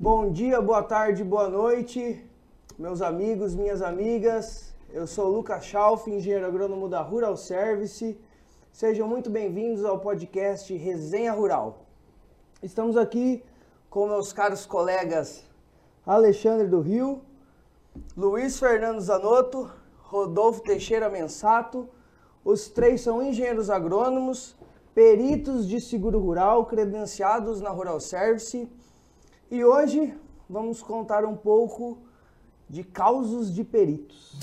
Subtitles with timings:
[0.00, 2.24] Bom dia, boa tarde, boa noite,
[2.78, 4.72] meus amigos, minhas amigas.
[4.92, 8.16] Eu sou o Lucas Schalf, engenheiro agrônomo da Rural Service.
[8.72, 11.84] Sejam muito bem-vindos ao podcast Resenha Rural.
[12.62, 13.42] Estamos aqui
[13.90, 15.44] com meus caros colegas
[16.06, 17.20] Alexandre do Rio,
[18.16, 21.88] Luiz Fernando Zanotto, Rodolfo Teixeira Mensato.
[22.44, 24.54] Os três são engenheiros agrônomos,
[24.94, 28.70] peritos de seguro rural, credenciados na Rural Service.
[29.50, 30.14] E hoje
[30.46, 31.98] vamos contar um pouco
[32.68, 34.38] de causos de peritos.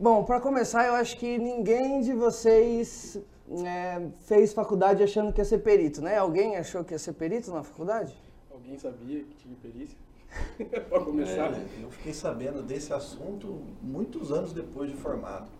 [0.00, 3.16] Bom, para começar, eu acho que ninguém de vocês
[3.64, 6.18] é, fez faculdade achando que ia ser perito, né?
[6.18, 8.16] Alguém achou que ia ser perito na faculdade?
[8.50, 9.96] Alguém sabia que tinha perícia?
[10.90, 11.52] para começar.
[11.52, 15.57] É, eu fiquei sabendo desse assunto muitos anos depois de formado.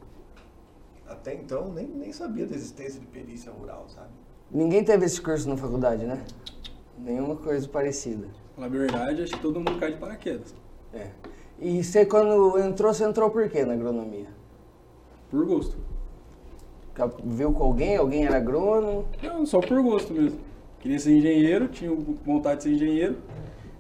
[1.08, 4.10] Até então, nem, nem sabia da existência de perícia rural, sabe?
[4.50, 6.22] Ninguém teve esse curso na faculdade, né?
[6.98, 8.26] Nenhuma coisa parecida.
[8.56, 10.54] Na verdade, acho que todo mundo cai de paraquedas.
[10.92, 11.08] É.
[11.58, 14.28] E você, quando entrou, você entrou por quê na agronomia?
[15.30, 15.76] Por gosto.
[17.24, 17.96] Viu com alguém?
[17.96, 19.06] Alguém era agrônomo?
[19.22, 20.40] Não, só por gosto mesmo.
[20.80, 21.90] Queria ser engenheiro, tinha
[22.24, 23.16] vontade de ser engenheiro.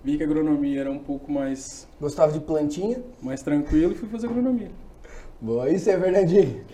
[0.02, 1.88] Vi que a agronomia era um pouco mais.
[2.00, 3.02] Gostava de plantinha?
[3.20, 4.70] Mais tranquilo e fui fazer agronomia.
[5.40, 6.64] Boa, isso é Fernandinho?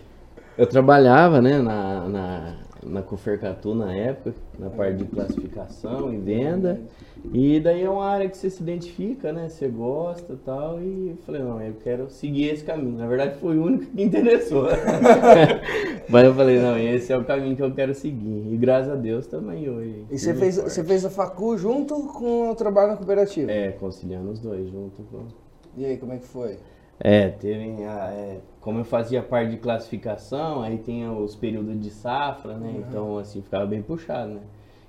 [0.57, 6.81] Eu trabalhava, né, na, na, na Cofercatu na época, na parte de classificação e venda.
[7.33, 9.49] E daí é uma área que você se identifica, né?
[9.49, 10.81] Você gosta e tal.
[10.81, 12.99] E eu falei, não, eu quero seguir esse caminho.
[12.99, 14.69] Na verdade, foi o único que me interessou.
[16.09, 18.53] Mas eu falei, não, esse é o caminho que eu quero seguir.
[18.53, 20.05] E graças a Deus também hoje.
[20.11, 23.51] E você fez, você fez a facu junto com o trabalho na cooperativa?
[23.51, 25.25] É, conciliando os dois junto com.
[25.77, 26.59] E aí, como é que foi?
[27.05, 27.85] É, teve.
[27.85, 32.69] A, é, como eu fazia parte de classificação, aí tinha os períodos de safra, né?
[32.71, 32.85] Uhum.
[32.89, 34.41] Então, assim, ficava bem puxado, né?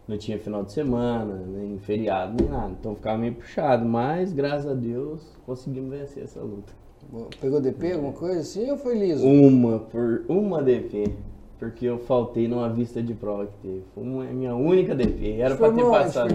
[0.07, 2.73] Não tinha final de semana, nem feriado, nem nada.
[2.79, 6.71] Então ficava meio puxado, mas graças a Deus conseguimos vencer essa luta.
[7.41, 9.27] Pegou DP, alguma coisa assim ou foi liso?
[9.27, 11.11] Uma, por uma DP.
[11.57, 13.83] Porque eu faltei numa vista de prova que teve.
[13.93, 15.39] Foi uma, minha única DP.
[15.39, 16.33] Era para ter passado.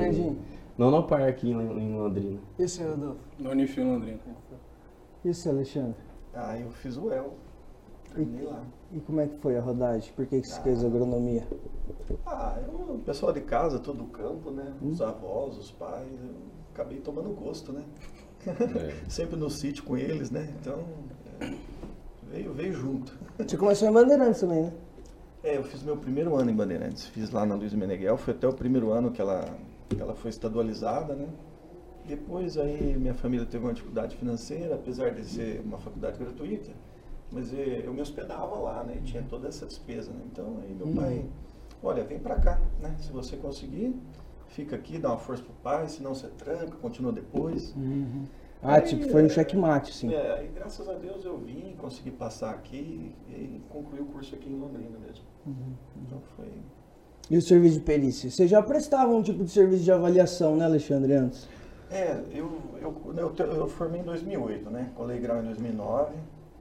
[0.77, 2.39] Não no parque em, em Londrina.
[2.59, 3.19] Isso, Rodolfo?
[3.39, 4.19] No Unifil Londrina.
[5.25, 5.97] Isso, Alexandre?
[6.35, 7.35] Ah, eu fiz o El.
[8.15, 8.65] Terminei lá.
[8.93, 10.13] E como é que foi a rodagem?
[10.15, 10.63] Por que, que você ah.
[10.63, 11.47] fez agronomia?
[12.27, 14.75] Ah, eu, o pessoal de casa, todo o campo, né?
[14.83, 14.89] Hum?
[14.89, 16.35] Os avós, os pais, eu
[16.73, 17.85] acabei tomando gosto, né?
[18.47, 18.95] É.
[19.09, 20.53] Sempre no sítio com eles, né?
[20.61, 20.85] Então,
[21.41, 21.53] é,
[22.33, 23.17] veio, veio junto.
[23.39, 24.73] Você começou em Bandeirantes também, né?
[25.43, 27.07] É, eu fiz meu primeiro ano em Bandeirantes.
[27.07, 29.45] Fiz lá na Luiz Meneghel, foi até o primeiro ano que ela,
[29.89, 31.29] que ela foi estadualizada, né?
[32.07, 36.71] Depois aí minha família teve uma dificuldade financeira, apesar de ser uma faculdade gratuita,
[37.31, 38.97] mas eu me hospedava lá, né?
[38.97, 40.21] E tinha toda essa despesa, né?
[40.33, 40.97] Então aí meu uhum.
[40.97, 41.25] pai,
[41.83, 42.97] olha, vem para cá, né?
[42.99, 43.95] Se você conseguir,
[44.49, 47.75] fica aqui, dá uma força pro pai, senão você tranca, continua depois.
[47.77, 48.25] Uhum.
[48.63, 50.13] Ah, aí, tipo, foi um checkmate, sim.
[50.13, 54.51] É, e graças a Deus eu vim, consegui passar aqui e concluí o curso aqui
[54.51, 55.25] em Londrina mesmo.
[55.47, 55.73] Uhum.
[56.05, 56.53] Então foi.
[57.31, 58.29] E o serviço de perícia?
[58.29, 61.49] Você já prestava um tipo de serviço de avaliação, né, Alexandre, antes?
[61.91, 64.93] É, eu, eu, eu, eu formei em 2008, né?
[64.95, 66.15] Colei grau em 2009,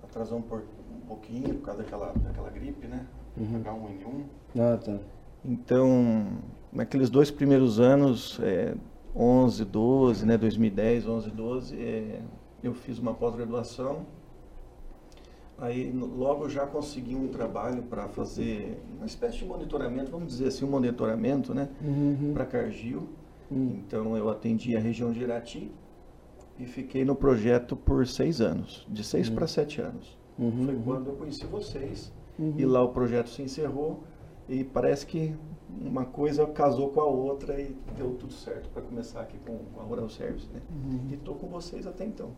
[0.03, 3.05] atrasou um, por, um pouquinho por causa daquela, daquela gripe, né?
[3.37, 3.63] Uhum.
[3.63, 4.23] H1N1.
[4.59, 4.97] Ah, tá.
[5.45, 6.27] Então,
[6.73, 8.73] naqueles dois primeiros anos, é,
[9.15, 10.35] 11, 12, né?
[10.35, 12.21] 2010, 11, 12, é,
[12.63, 14.07] eu fiz uma pós-graduação.
[15.59, 20.65] Aí logo já consegui um trabalho para fazer uma espécie de monitoramento, vamos dizer assim,
[20.65, 21.69] um monitoramento, né?
[21.83, 22.31] Uhum.
[22.33, 23.09] Para Cargill.
[23.51, 25.71] Então eu atendi a região de Irati
[26.59, 29.35] e fiquei no projeto por seis anos, de seis uhum.
[29.35, 30.17] para sete anos.
[30.37, 30.81] Uhum, Foi uhum.
[30.83, 32.53] quando eu conheci vocês uhum.
[32.57, 34.03] e lá o projeto se encerrou
[34.47, 35.35] e parece que
[35.81, 39.79] uma coisa casou com a outra e deu tudo certo para começar aqui com, com,
[39.79, 40.61] a Rural Service, né?
[40.69, 41.07] Uhum.
[41.11, 42.31] E estou com vocês até então.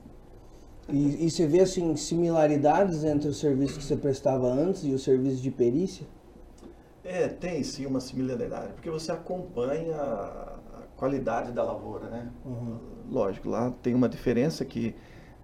[0.89, 4.99] E, e, você vê assim similaridades entre o serviço que você prestava antes e o
[4.99, 6.05] serviço de perícia?
[7.03, 9.95] É, tem sim uma similaridade, porque você acompanha
[11.01, 12.31] qualidade da lavoura, né?
[12.45, 12.77] Uhum.
[13.09, 14.93] Lógico, lá tem uma diferença que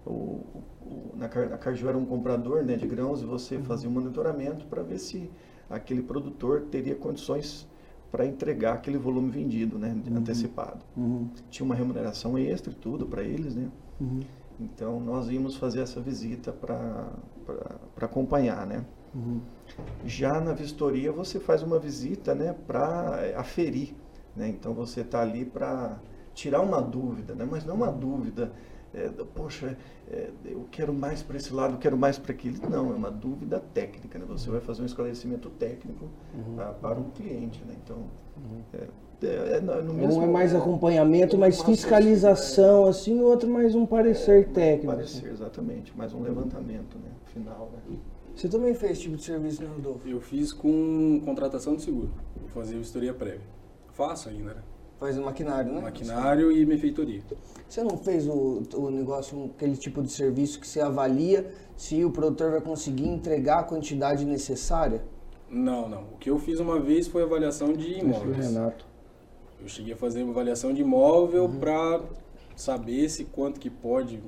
[0.06, 0.40] o,
[0.80, 3.64] o, na, a Cargill era um comprador né, de grãos e você uhum.
[3.64, 5.28] fazia um monitoramento para ver se
[5.68, 7.66] aquele produtor teria condições
[8.08, 10.18] para entregar aquele volume vendido, né, uhum.
[10.18, 10.78] antecipado.
[10.96, 11.28] Uhum.
[11.50, 13.68] Tinha uma remuneração extra e tudo para eles, né?
[14.00, 14.20] Uhum.
[14.60, 17.10] Então nós íamos fazer essa visita para
[18.00, 18.84] acompanhar, né?
[19.12, 19.40] Uhum.
[20.04, 23.96] Já na vistoria você faz uma visita, né, para aferir
[24.38, 24.48] né?
[24.48, 25.98] Então você está ali para
[26.32, 27.46] tirar uma dúvida, né?
[27.50, 28.52] mas não uma dúvida
[28.94, 29.76] é, poxa,
[30.10, 32.58] é, eu quero mais para esse lado, quero mais para aquele.
[32.70, 34.18] Não, é uma dúvida técnica.
[34.18, 34.24] Né?
[34.28, 36.56] Você vai fazer um esclarecimento técnico Uhum.
[36.58, 37.62] ah, para o cliente.
[37.66, 37.74] Né?
[37.84, 37.96] Então,
[38.36, 38.62] Uhum.
[38.72, 43.24] é, é, é no mesmo- Um é mais é, acompanhamento, um mais fiscalização, assim, o
[43.24, 44.90] outro mais um parecer técnico.
[44.92, 45.20] assim.
[45.20, 45.96] Parecer, exatamente.
[45.96, 47.10] Mais um levantamento né?
[47.26, 47.70] final.
[47.90, 47.98] Né?
[48.34, 50.08] Você também fez esse tipo de serviço, né, Rodolfo?
[50.08, 52.10] Eu fiz com contratação de seguro.
[52.40, 53.57] Eu fazia vistoria prévia.
[53.98, 54.62] Faço ainda, né?
[55.00, 55.80] Faz o maquinário, né?
[55.80, 57.20] Maquinário e benfeitoria.
[57.68, 62.10] Você não fez o, o negócio, aquele tipo de serviço que você avalia se o
[62.12, 65.02] produtor vai conseguir entregar a quantidade necessária?
[65.50, 66.02] Não, não.
[66.02, 68.52] O que eu fiz uma vez foi avaliação de imóveis.
[68.52, 68.86] Renato.
[69.60, 72.00] Eu cheguei a fazer uma avaliação de imóvel para
[72.54, 74.22] saber se quanto que pode,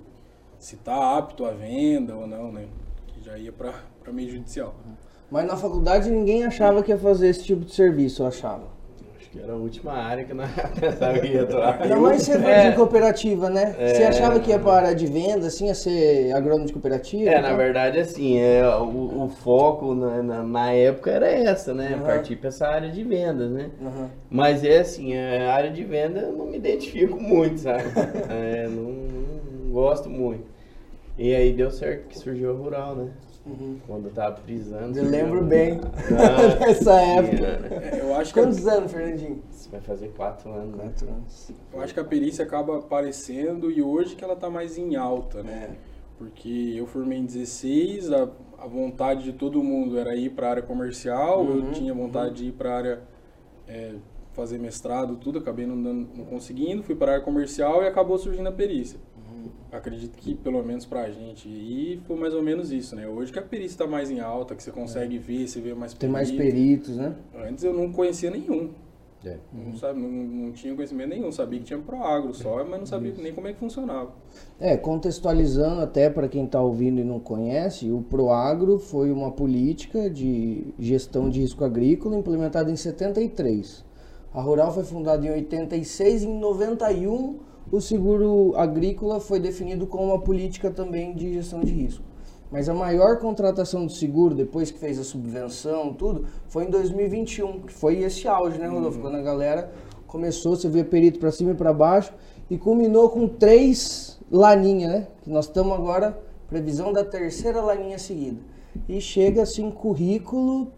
[0.58, 2.66] se está apto à venda ou não, né?
[3.06, 4.74] Que já ia para meio judicial.
[5.30, 8.79] Mas na faculdade ninguém achava que ia fazer esse tipo de serviço, eu achava.
[9.30, 11.80] Acho que era a última área que nós pensava que ia atuar.
[11.82, 12.70] Ainda mais você foi É.
[12.70, 13.76] de cooperativa, né?
[13.78, 14.08] Você É.
[14.08, 17.30] achava que ia para a área de venda, assim, ia ser agrônomo de cooperativa?
[17.30, 17.56] É, na tal?
[17.56, 21.94] verdade, assim, é, o, o foco na, na, na época era essa, né?
[21.94, 22.02] Aham.
[22.04, 23.70] Partir para essa área de vendas, né?
[23.80, 24.10] Aham.
[24.28, 27.84] Mas é assim, a área de venda eu não me identifico muito, sabe?
[28.28, 28.82] É, não,
[29.64, 30.44] não gosto muito.
[31.16, 33.10] E aí deu certo que surgiu a rural, né?
[33.46, 33.78] Uhum.
[33.86, 34.98] Quando eu tava frisando.
[34.98, 35.80] Eu lembro a- bem
[36.12, 37.58] Ah, dessa época.
[37.58, 37.90] né?
[37.92, 39.42] É, eu acho que Quantos anos, Fernandinho?
[39.50, 40.84] Isso vai fazer quatro anos, né?
[40.84, 41.50] Quatro anos.
[41.72, 45.42] eu acho que a perícia acaba aparecendo e hoje que ela está mais em alta,
[45.42, 45.76] né?
[46.18, 48.28] Porque eu formei em 16, a,
[48.58, 52.34] a vontade de todo mundo era ir para a área comercial, Uhum, eu tinha vontade
[52.34, 53.00] de ir para a área
[53.66, 53.94] é,
[54.34, 58.18] fazer mestrado, tudo, acabei não, dando- não conseguindo, fui para a área comercial e acabou
[58.18, 59.00] surgindo a perícia.
[59.70, 59.78] Uhum.
[59.78, 63.06] Acredito que, pelo menos pra gente, e foi mais ou menos isso, né?
[63.06, 65.92] Hoje que a perícia está mais em alta, que você consegue ver, você vê mais
[65.92, 65.96] É.
[65.96, 66.52] Tem mais perito.
[66.52, 67.14] peritos, né?
[67.48, 68.70] Antes eu não conhecia nenhum.
[69.24, 69.36] É.
[69.52, 73.12] Não, sabe, não, não tinha conhecimento nenhum, sabia que tinha Proagro só, mas não sabia
[73.18, 74.12] nem como é que funcionava.
[74.58, 80.08] É, contextualizando até para quem está ouvindo e não conhece, o Proagro foi uma política
[80.08, 83.84] de gestão de risco agrícola implementada em 73.
[84.32, 90.04] A Rural foi fundada em 86 e em 91 o seguro agrícola foi definido como
[90.04, 92.04] uma política também de gestão de risco.
[92.50, 97.60] Mas a maior contratação de seguro, depois que fez a subvenção, tudo, foi em 2021,
[97.60, 98.98] que foi esse auge, né, Rodolfo?
[98.98, 99.70] Quando a galera
[100.08, 102.12] começou, você via perito para cima e para baixo,
[102.50, 105.06] e culminou com três laninhas, né?
[105.22, 106.18] Que nós estamos agora,
[106.48, 108.40] previsão da terceira laninha seguida.
[108.88, 110.72] E chega assim, currículo.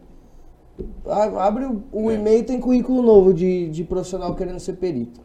[1.06, 2.14] Abre o, o É.
[2.14, 5.20] e-mail, tem currículo novo de, de profissional querendo ser perito.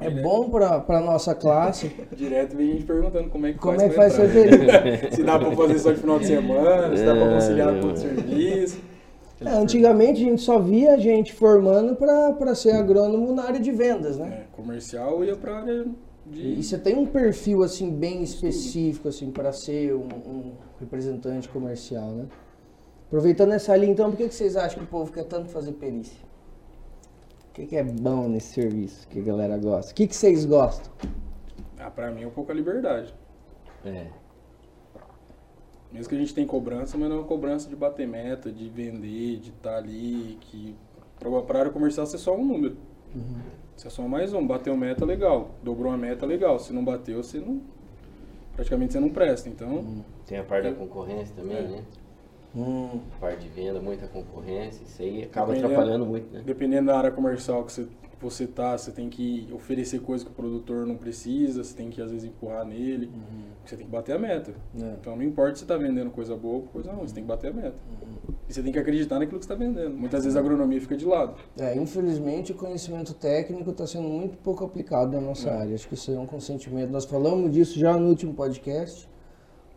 [0.00, 1.90] É Direto- bom para a nossa classe.
[2.16, 5.14] Direto vem gente perguntando como é que Como faz é que pra faz perito?
[5.16, 7.80] Se dá pra fazer só de final de semana, se dá pra É, conciliar é.
[7.80, 8.80] com o serviço.
[9.42, 14.18] É, antigamente a gente só via gente formando para ser agrônomo na área de vendas,
[14.18, 14.42] né?
[14.42, 15.86] É, comercial ia pra área
[16.26, 16.58] de.
[16.58, 22.08] E você tem um perfil assim bem específico assim para ser um, um representante comercial,
[22.10, 22.24] né?
[23.06, 25.72] Aproveitando essa linha, então, por que, que vocês acham que o povo quer tanto fazer
[25.72, 26.16] perícia?
[27.60, 29.92] O que, que é bom nesse serviço que a galera gosta?
[29.92, 30.90] O que, que vocês gostam?
[31.78, 33.14] Ah, pra mim é um pouco a liberdade.
[33.84, 34.06] É.
[35.92, 38.66] Mesmo que a gente tem cobrança, mas não é uma cobrança de bater meta, de
[38.70, 40.74] vender, de estar ali, que
[41.18, 42.78] pra, pra área comercial você é só um número.
[43.76, 44.46] Você é só mais um.
[44.46, 45.50] Bateu meta, legal.
[45.62, 46.58] Dobrou a meta, legal.
[46.58, 47.60] Se não bateu, você não.
[48.56, 49.50] Praticamente você não presta.
[49.50, 51.62] Então, Tem a parte da concorrência também, É.
[51.62, 51.84] né?
[52.54, 54.82] Hum, Parte de venda, muita concorrência.
[54.82, 56.42] Isso aí acaba Dependendo- atrapalhando muito, né?
[56.44, 60.30] dependendo da área comercial que você, que você tá, você tem que oferecer coisa que
[60.30, 63.08] o produtor não precisa, você tem que às vezes empurrar nele,
[63.64, 64.52] você tem que bater a meta.
[64.80, 64.96] é.
[65.00, 67.28] Então não importa se você está vendendo coisa boa ou coisa ruim, você tem que
[67.28, 67.76] bater a meta.
[68.48, 69.96] E você tem que acreditar naquilo que você está vendendo.
[69.96, 71.36] Muitas vezes a agronomia fica de lado.
[71.56, 75.56] É, infelizmente o conhecimento técnico está sendo muito pouco aplicado na nossa É.
[75.60, 75.74] área.
[75.76, 76.90] Acho que isso é um consentimento.
[76.90, 79.08] Nós falamos disso já no último podcast.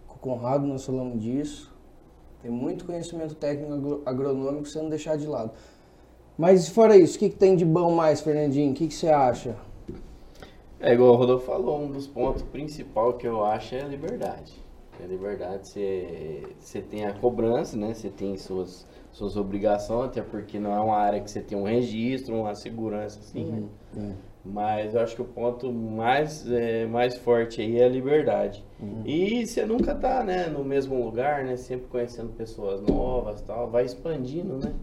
[0.07, 1.71] Com o Conrado nós falamos disso.
[2.43, 5.51] Tem muito conhecimento técnico agro- agronômico sendo deixado de lado.
[6.38, 8.71] Mas fora isso, o que, que tem de bom mais, Fernandinho?
[8.71, 9.55] O que, que você acha?
[10.79, 14.62] É igual o Rodolfo falou, um dos pontos principais que eu acho é a liberdade.
[15.01, 17.93] A liberdade, você, você tem a cobrança, né?
[17.93, 21.63] Você tem suas, suas obrigações, até porque não é uma área que você tem um
[21.63, 23.63] registro, uma segurança assim, né?
[23.97, 24.32] É.
[24.45, 28.63] Mas eu acho que o ponto mais, é, mais forte aí é a liberdade.
[29.05, 31.55] E você nunca tá, né, no mesmo lugar, né?
[31.55, 33.69] Sempre conhecendo pessoas novas tal.
[33.69, 34.73] Vai expandindo, né?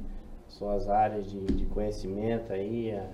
[0.49, 3.07] Suas áreas de, de conhecimento aí, a-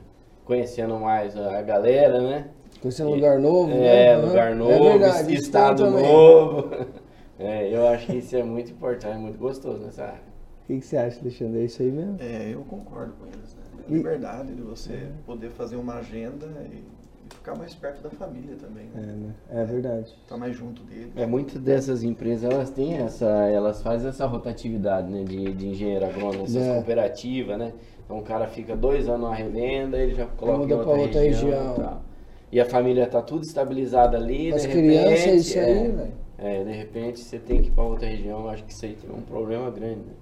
[0.45, 2.47] conhecendo mais a, a galera, né?
[2.81, 4.11] Conhecendo um lugar novo, né?
[4.11, 4.26] É, Aham.
[4.29, 6.69] lugar novo, É verdade, isso estado novo.
[7.38, 10.23] É, eu acho que isso é muito importante, é muito gostoso nessa área.
[10.62, 11.61] O que, que você acha, Alexandre?
[11.61, 12.17] É isso aí mesmo?
[12.19, 13.46] É, eu concordo com eles.
[13.88, 13.95] Né?
[13.95, 16.83] E- liberdade de você poder fazer uma agenda e
[17.28, 18.88] e ficar mais perto da família também.
[18.95, 19.12] É, Né?
[19.16, 19.35] né?
[19.50, 20.14] É verdade.
[20.23, 21.11] Estar mais junto deles.
[21.16, 26.05] É, muitas dessas empresas, elas têm essa, elas fazem essa rotatividade, né, de, de engenheiro
[26.07, 26.75] agrônomo, essas É.
[26.75, 27.73] cooperativas, né?
[28.05, 31.02] Então o cara fica dois anos na revenda, ele já coloca Muda em outra, pra
[31.02, 31.73] outra região, região.
[31.73, 32.02] e tal.
[32.52, 36.12] E a família tá tudo estabilizada ali, As de crianças, repente, isso aí, é, velho.
[36.38, 38.95] é, de repente você tem que ir pra outra região, eu acho que isso aí
[38.95, 40.12] tem um problema grande, né?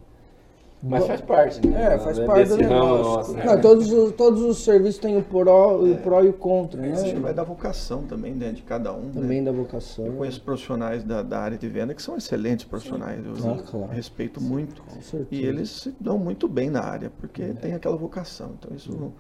[0.87, 1.95] Mas faz parte, né?
[1.95, 3.03] É, faz Desse parte do ramo negócio.
[3.05, 3.45] nosso, né?
[3.45, 6.93] Não, todos, os, todos os serviços têm o pró, o pró e o contra, né?
[6.93, 9.11] Isso vai da vocação também, né, de cada um.
[9.11, 9.51] Também né?
[9.51, 10.05] da vocação.
[10.07, 13.25] Eu conheço profissionais da, da área de venda que são excelentes profissionais.
[13.25, 13.93] Eu Ah, claro.
[13.93, 14.83] respeito muito.
[14.83, 15.29] Com certeza.
[15.43, 18.53] E eles se dão muito bem na área, porque tem aquela vocação.
[18.59, 19.13] Então isso,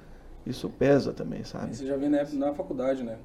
[0.45, 1.75] isso pesa também, sabe?
[1.75, 3.17] Você já vê na, época- na faculdade, né?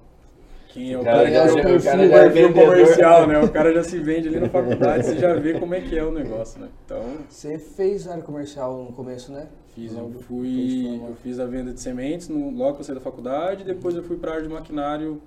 [0.69, 2.65] Quem é o O cara, cara já- é o o cara já é vendedor.
[2.77, 3.39] comercial, né?
[3.39, 6.03] O cara já se vende ali na faculdade, você já vê como é que é
[6.03, 6.69] o negócio, né?
[6.85, 9.47] Então, Você fez área comercial no começo, né?
[9.75, 13.01] fiz, eu fui, eu fiz a venda de sementes no, logo que eu saí da
[13.01, 15.21] faculdade, depois eu fui para a área de maquinário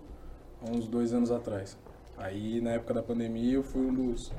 [0.61, 1.76] há uns dois anos atrás.
[2.18, 4.30] Aí, na época da pandemia, eu fui um dos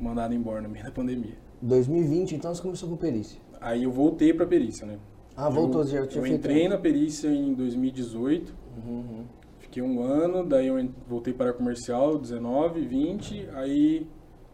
[0.00, 1.36] mandados embora no meio da pandemia.
[1.60, 3.38] 2020, então você começou com perícia.
[3.60, 4.96] Aí eu voltei para perícia, né?
[5.36, 9.24] Ah, voltou, eu, já tinha Eu feito entrei na perícia em 2018, Uhum, uhum.
[9.70, 14.04] Fiquei um ano, daí eu voltei para comercial, 19, 20, aí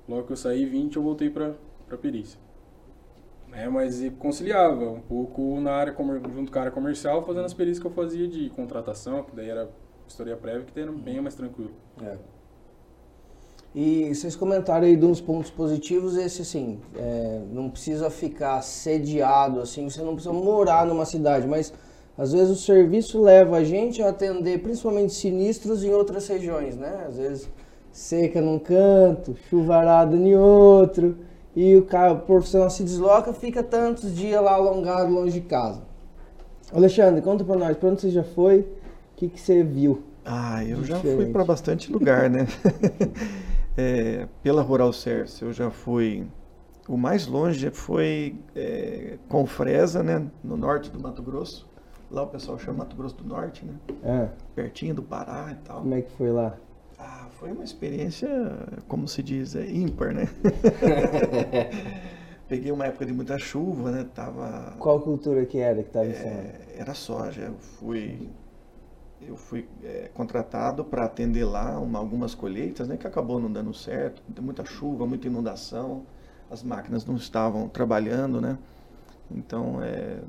[0.06, 1.54] logo que eu saí, 20, eu voltei para
[2.02, 2.38] perícia.
[3.48, 5.96] Né, mas conciliava um pouco na área,
[6.34, 9.48] junto com a área comercial, fazendo as perícias que eu fazia de contratação, que daí
[9.48, 9.70] era
[10.06, 11.72] vistoria prévia, que daí era bem mais tranquilo.
[12.02, 12.18] É.
[13.74, 19.60] E vocês comentaram aí de uns pontos positivos, esse assim, é, não precisa ficar sediado,
[19.60, 21.72] assim, você não precisa morar numa cidade, mas
[22.18, 27.04] às vezes o serviço leva a gente a atender principalmente sinistros em outras regiões, né?
[27.06, 27.48] Às vezes
[27.92, 31.16] seca num canto, chuvarada em outro,
[31.54, 35.82] e o, cara, o profissional se desloca, fica tantos dias lá alongado longe de casa.
[36.72, 38.66] Alexandre, conta pra nós, pra onde você já foi, o
[39.16, 40.02] que, que você viu?
[40.24, 41.32] Ah, eu já fui Diferente.
[41.32, 42.46] para bastante lugar, né?
[43.78, 46.26] É, pela Rural Service, eu já fui.
[46.88, 50.26] O mais longe foi é, Confresa, né?
[50.42, 51.68] No norte do Mato Grosso.
[52.10, 53.74] Lá o pessoal chama Mato Grosso do Norte, né?
[54.04, 55.80] Ah, Pertinho do Pará e tal.
[55.80, 56.56] como é que foi lá?
[56.98, 58.28] Ah, foi uma experiência,
[58.88, 60.26] como se diz, é ímpar, né?
[62.48, 64.06] Peguei uma época de muita chuva, né?
[64.14, 64.74] Tava.
[64.78, 66.30] Qual cultura que era que estava em cima?
[66.30, 67.42] É, era soja.
[67.42, 68.28] Eu fui,
[69.20, 73.74] eu fui é, contratado para atender lá uma- algumas colheitas, né, que acabou não dando
[73.74, 74.22] certo.
[74.40, 76.04] Muita chuva, muita inundação.
[76.48, 78.56] As máquinas não estavam trabalhando, né?
[79.28, 80.20] Então, é,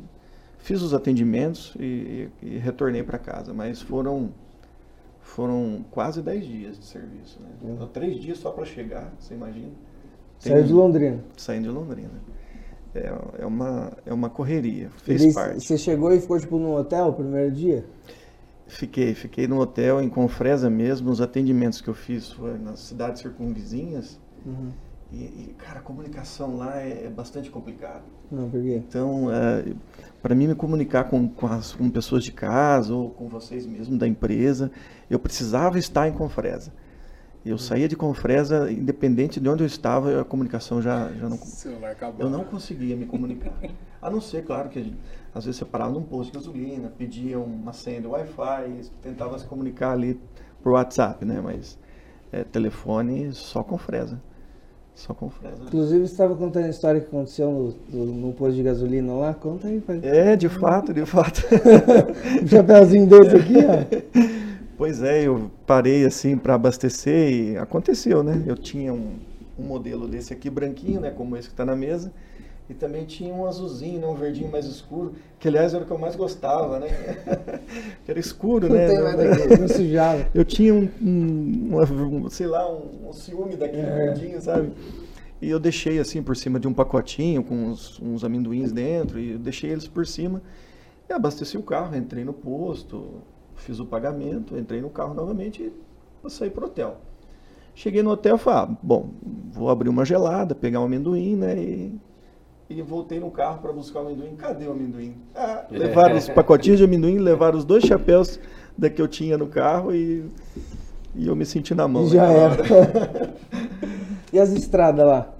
[0.67, 3.53] fiz os atendimentos e, e- e retornei para casa.
[3.53, 4.29] Mas foram
[5.21, 7.50] foram quase 10 dias de serviço, né?
[7.62, 7.74] Uhum.
[7.75, 9.71] Então, Três dias só para chegar, você imagina?
[10.41, 11.24] Tem Saiu de Londrina.
[11.38, 12.21] Saindo de Londrina.
[12.93, 15.62] É, é, uma, é uma correria, fez daí parte.
[15.63, 17.86] Você chegou e ficou tipo num hotel o primeiro dia?
[18.67, 23.21] Fiquei, fiquei no hotel em Confresa mesmo, os atendimentos que eu fiz foram nas cidades
[23.21, 24.19] circunvizinhas.
[25.11, 28.03] E, e, cara, a comunicação lá é, é bastante complicado.
[28.31, 28.75] Não, por quê?
[28.75, 29.27] Então,
[30.21, 33.97] para mim me comunicar com, com, as, com pessoas de casa ou com vocês mesmo
[33.97, 34.69] da empresa,
[35.09, 36.73] eu precisava estar em Confresa.
[37.45, 41.45] Eu saía de Confresa, independente de onde eu estava, a comunicação já, já não, O
[41.45, 42.19] celular acabou.
[42.19, 43.53] eu não conseguia me comunicar.
[44.01, 44.97] A não ser, claro, que gente,
[45.33, 49.45] às vezes você parava num posto de gasolina, pedia uma senha de Wi-Fi, tentava se
[49.45, 50.19] comunicar ali
[50.61, 51.39] por WhatsApp, né?
[51.41, 51.79] Mas
[52.33, 54.21] é, telefone só com fresa.
[54.98, 55.30] Só com.
[55.68, 59.32] Inclusive, você estava contando a história que aconteceu no, no, no posto de gasolina lá.
[59.32, 60.00] Conta aí, pai.
[60.01, 61.44] É, de fato, de fato.
[62.42, 64.48] Um chapéuzinho desse aqui, ó.
[64.75, 68.44] Pois é, eu parei assim para abastecer e aconteceu, né?
[68.48, 69.18] Eu tinha um,
[69.58, 71.12] um modelo desse aqui branquinho, né?
[71.12, 72.12] Como esse que está na mesa.
[72.69, 75.91] E também tinha um azulzinho, né, um verdinho mais escuro, que aliás era o que
[75.93, 76.88] eu mais gostava, né?
[78.03, 78.88] que era escuro, Não né?
[78.88, 80.27] tem nada aqui, não sujava.
[80.33, 81.79] Eu tinha um, um,
[82.25, 83.95] um, sei lá, um, um ciúme daquele É.
[83.95, 84.71] verdinho, sabe?
[85.41, 89.31] E eu deixei assim por cima de um pacotinho com uns, uns amendoins dentro e
[89.33, 90.41] eu deixei eles por cima.
[91.09, 93.21] E abasteci o carro, entrei no posto,
[93.55, 95.71] fiz o pagamento, entrei no carro novamente
[96.25, 96.97] e sair pro hotel.
[97.74, 99.12] Cheguei no hotel e falei, ah, bom,
[99.51, 101.55] vou abrir uma gelada, pegar um amendoim, né?
[101.57, 101.95] E,
[102.69, 104.36] e voltei no carro para buscar o amendoim.
[104.36, 105.15] Cadê o amendoim?
[105.36, 108.39] Ah, levaram os pacotinhos de amendoim, levaram os dois chapéus
[108.77, 110.25] da que eu tinha no carro e,
[111.15, 112.07] e eu me senti na mão.
[112.07, 113.38] Já naquela era.
[114.31, 115.33] E as estradas lá?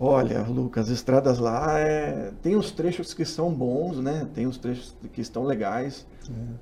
[0.00, 2.30] Olha, Lucas, as estradas lá é...
[2.40, 4.28] tem os trechos que são bons, né?
[4.32, 6.06] Tem os trechos que estão legais,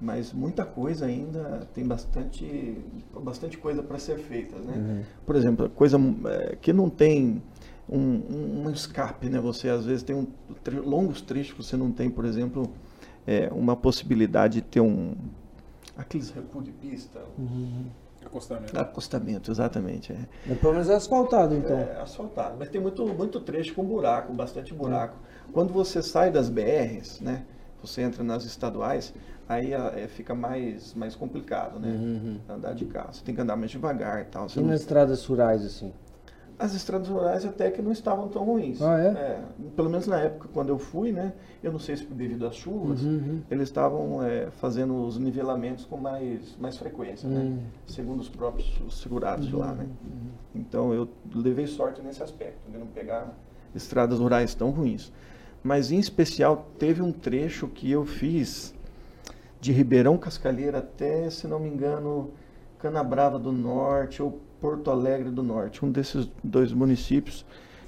[0.01, 2.79] mas muita coisa ainda tem bastante,
[3.23, 5.05] bastante coisa para ser feita, né?
[5.27, 7.43] Por exemplo, coisa é, que não tem
[7.89, 9.39] um, um- escape, né?
[9.41, 10.27] Você às vezes tem um,
[10.65, 12.71] tre- longos trechos que você não tem, por exemplo,
[13.27, 15.15] é, uma possibilidade de ter um
[15.97, 17.21] aqueles recuos de pista,
[18.25, 18.79] Acostamento.
[18.79, 20.13] acostamento, exatamente.
[20.13, 20.19] É.
[20.47, 21.77] Mas Pelo menos é asfaltado, então.
[21.79, 25.17] É asfaltado, mas tem muito, muito trecho com buraco, bastante buraco.
[25.53, 27.45] Quando você sai das BRs, né,
[27.81, 29.15] você entra nas estaduais,
[29.49, 32.41] aí ah, é, fica mais, mais complicado, né, Uhum.
[32.49, 33.15] andar de carro.
[33.15, 34.49] Você tem que andar mais devagar e tal.
[34.49, 35.93] Você E não- nas estradas rurais, assim?
[36.59, 38.81] As estradas rurais até que não estavam tão ruins.
[38.81, 39.43] Ah, é?
[39.75, 43.03] pelo menos na época quando eu fui, né, eu não sei se devido às chuvas,
[43.03, 43.43] Uhum.
[43.51, 47.41] eles estavam é, fazendo os nivelamentos com mais, mais frequência, né?
[47.41, 47.59] Hum.
[47.87, 49.87] Segundo os próprios segurados de lá, né?
[50.55, 53.35] Então eu levei sorte nesse aspecto, de não pegar
[53.75, 55.13] estradas rurais tão ruins.
[55.63, 58.75] Mas em especial teve um trecho que eu fiz
[59.61, 62.31] de Ribeirão Cascalheira até, se não me engano,
[62.79, 67.45] Canabrava do Norte ou Porto Alegre do Norte, um desses dois municípios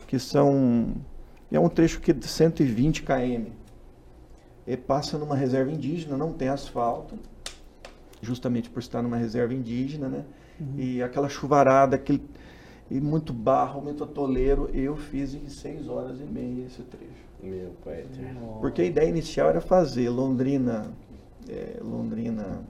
[0.06, 0.94] que são
[1.50, 3.46] é um trecho que é de 120 km.
[4.66, 7.18] E passa numa reserva indígena, não tem asfalto,
[8.20, 10.24] justamente por estar numa reserva indígena, né?
[10.76, 12.22] E aquela chuvarada, aquele
[12.90, 17.28] e muito barro, muito atoleiro, eu fiz em 6 horas e meia esse trecho.
[17.42, 18.06] Meu pai.
[18.60, 20.90] Porque a ideia inicial era fazer Londrina,
[21.48, 22.62] é, Londrina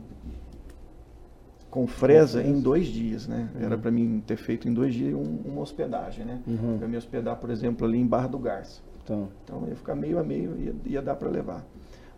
[1.78, 3.48] com Fresa em dois dias, né?
[3.60, 6.40] Era para mim ter feito em dois dias um- uma hospedagem, né?
[6.44, 6.88] Uhum.
[6.88, 8.80] Me hospedar, por exemplo, ali em Barra do Garça.
[9.04, 9.28] Então.
[9.44, 11.64] Então ia ficar meio a meio, ia, ia dar para levar.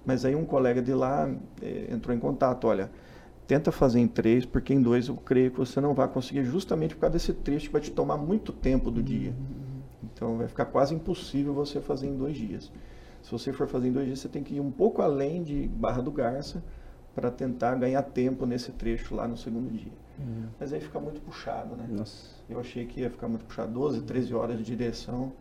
[0.07, 1.29] Mas aí um colega de lá
[1.61, 2.90] eh, entrou em contato, olha,
[3.47, 6.95] tenta fazer em três, porque em dois eu creio que você não vai conseguir, justamente
[6.95, 9.35] por causa desse trecho que vai te tomar muito tempo do dia.
[10.02, 12.73] Então vai ficar quase impossível você fazer em dois dias.
[13.23, 15.69] Se você for fazer em dois dias, você tem que ir um pouco além de
[15.69, 16.62] Barra do Garça
[17.14, 19.93] para tentar ganhar tempo nesse trecho lá no segundo dia.
[20.59, 21.87] Mas aí fica muito puxado, né?
[21.88, 22.29] Nossa.
[22.49, 25.33] Eu achei que ia ficar muito puxado, 12, 13 horas de direção.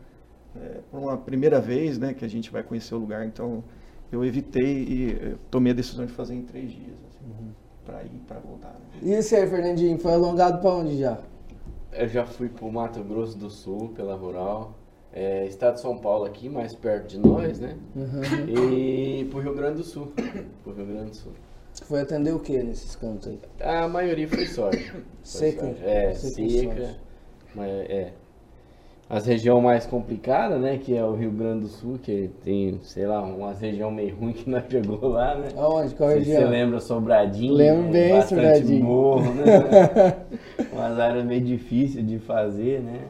[0.56, 3.64] É, por uma primeira vez, né, que a gente vai conhecer o lugar, então
[4.12, 7.54] eu evitei e eh, tomei a decisão de fazer em três dias, assim,
[7.86, 8.70] para ir e para voltar.
[8.70, 8.80] né.
[9.04, 11.20] E esse aí, Fernandinho, foi alongado pra onde já?
[11.92, 14.74] Eu já fui pro Mato Grosso do Sul, pela Rural.
[15.12, 17.76] É, estado de São Paulo aqui, mais perto de nós, né?
[17.96, 18.48] Uhum.
[18.48, 20.12] E pro Rio Grande do Sul.
[20.64, 21.32] Pro Rio Grande do Sul.
[21.84, 23.40] Foi atender o que nesses cantos aí?
[23.62, 24.78] A maioria foi soja.
[24.80, 25.62] Foi Seca?
[25.68, 25.86] soja.
[25.86, 26.96] É, Seca.
[27.56, 28.14] Mas, é.
[29.10, 30.78] As regiões mais complicadas, né?
[30.78, 34.44] Que é o Rio Grande do Sul, que tem, sei lá, umas regiões meio ruins
[34.44, 35.50] que nós pegou lá, né?
[35.58, 35.96] Aonde?
[35.96, 36.42] Qual região?
[36.42, 37.54] Você lembra Sobradinho?
[37.54, 37.92] Lembro né?
[37.92, 38.86] bem, Bastante Sobradinho.
[38.86, 40.16] morro, né?
[40.72, 43.08] Umas áreas meio difíceis de fazer, né?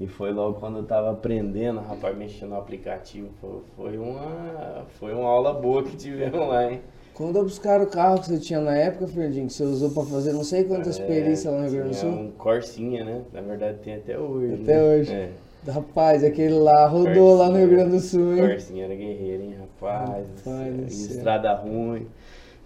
[0.00, 3.28] E foi logo quando eu tava aprendendo, rapaz, mexendo no aplicativo.
[3.76, 6.80] Foi uma, foi uma aula boa que tivemos lá, hein?
[7.14, 10.32] Quando buscaram o carro que você tinha na época, Fernandinho, que você usou pra fazer
[10.32, 12.10] não sei quantas É, perícias lá no Rio Grande do Sul?
[12.10, 13.20] um Corsinha, né?
[13.32, 14.54] Na verdade tem até hoje.
[14.62, 14.82] Até né?
[14.82, 15.12] hoje.
[15.12, 15.30] É.
[15.68, 18.48] Rapaz, aquele lá rodou lá no Rio Grande do Sul, hein?
[18.48, 20.26] Corsinha era guerreiro, hein, rapaz?
[20.44, 22.06] Rapaz estrada ruim.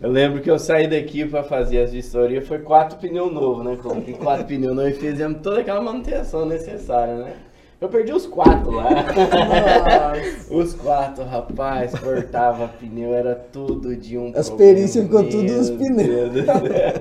[0.00, 3.76] Eu lembro que eu saí daqui pra fazer as vistorias, foi quatro pneus novos, né?
[3.82, 7.32] Coloquei quatro pneus novos e fizemos toda aquela manutenção necessária, né?
[7.78, 8.88] Eu perdi os quatro lá.
[10.50, 14.74] Os quatro, rapaz, cortava pneu, era tudo de um As problema.
[14.74, 16.32] perícias ficou tudo nos pneus.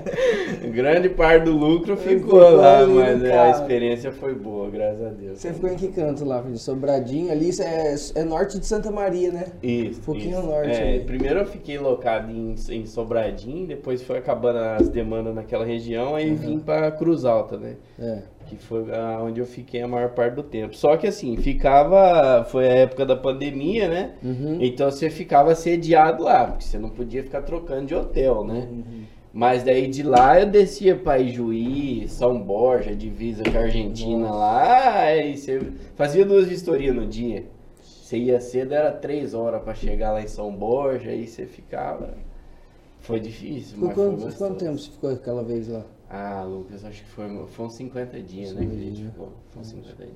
[0.73, 3.61] Grande parte do lucro ficou Ficou lá, ali mas é, a carro.
[3.61, 5.39] experiência foi boa, graças a Deus.
[5.39, 6.57] Você ficou em que canto lá, Fernandinho?
[6.59, 9.45] Sobradinho, ali é, é norte de Santa Maria, né?
[9.63, 9.99] Isso.
[10.01, 10.47] Um pouquinho isso.
[10.47, 10.99] norte É, ali.
[11.05, 16.33] primeiro eu fiquei locado em, em Sobradinho, depois foi acabando as demandas naquela região, aí
[16.33, 17.75] vim pra Cruz Alta, né?
[17.99, 18.19] É.
[18.47, 18.85] Que foi
[19.23, 20.75] onde eu fiquei a maior parte do tempo.
[20.75, 22.45] Só que assim, ficava.
[22.45, 24.13] Foi a época da pandemia, né?
[24.23, 24.57] Uhum.
[24.61, 28.67] Então você ficava sediado lá, porque você não podia ficar trocando de hotel, né?
[29.33, 34.99] Mas daí de lá eu descia pra Ijuí, São Borja, divisa com a Argentina lá,
[34.99, 35.59] aí você
[35.95, 37.43] fazia duas vistorias no dia.
[37.81, 42.13] Você ia cedo, era três horas pra chegar lá em São Borja, aí você ficava.
[43.01, 44.37] Foi difícil, mas foi quanto, gostoso.
[44.37, 45.83] quanto tempo você ficou aquela vez lá?
[46.09, 49.29] Ah, Lucas, acho que foi, foi uns 50 dias, né, que a gente ficou.
[49.51, 50.15] Foi uns 50 dias.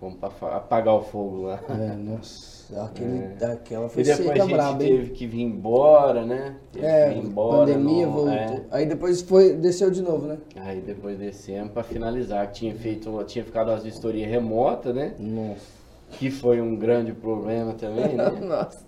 [0.00, 1.60] Fomos pra apagar o fogo lá.
[1.68, 4.90] É, nossa, aquele, aquela E foi depois a gente braba, hein?
[4.90, 6.56] teve que vir embora, né?
[6.72, 7.58] Teve É, que vir embora.
[7.72, 8.32] pandemia não- voltou.
[8.32, 8.62] é.
[8.72, 10.38] Aí depois foi, desceu de novo, né?
[10.56, 15.14] Aí depois descemos pra finalizar, que tinha feito, tinha ficado as vistorias remotas, né?
[15.18, 15.84] Nossa.
[16.10, 18.30] Que foi um grande problema também, né?
[18.42, 18.84] Nossa.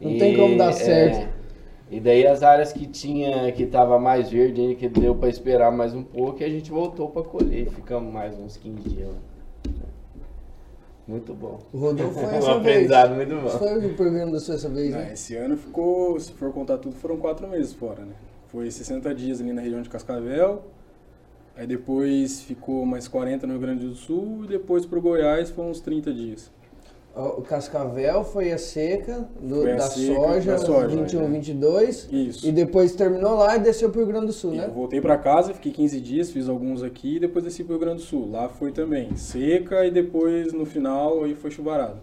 [0.00, 1.18] Não tem como dar certo.
[1.18, 1.28] é,
[1.90, 5.70] e daí as áreas que tinha, que tava mais verde ainda, que deu pra esperar
[5.70, 9.14] mais um pouco, e a gente voltou pra colher, ficamos mais uns 15 dias lá.
[11.06, 11.60] Muito bom.
[11.72, 12.90] O Rodolfo foi Um essa vez.
[12.90, 13.46] aprendizado muito bom.
[13.46, 15.10] Isso foi o programa da sua essa vez, né?
[15.12, 18.14] esse ano ficou, se for contar tudo, foram quatro meses fora, né?
[18.48, 20.64] Foi 60 dias ali na região de Cascavel,
[21.56, 25.70] aí depois ficou mais 40 no Rio Grande do Sul, e depois pro Goiás foram
[25.70, 26.50] uns 30 dias.
[27.16, 31.28] O Cascavel foi a seca do- Foi a da, seca soja, da soja, 21, né?
[31.28, 32.08] 22.
[32.12, 32.46] Isso.
[32.46, 34.66] E depois terminou lá e desceu pro Rio Grande do Sul, E né?
[34.66, 37.80] Eu voltei pra casa, fiquei 15 dias, fiz alguns aqui e depois desci pro Rio
[37.80, 38.30] Grande do Sul.
[38.30, 41.96] Lá foi também seca e depois no final aí foi chuvarada.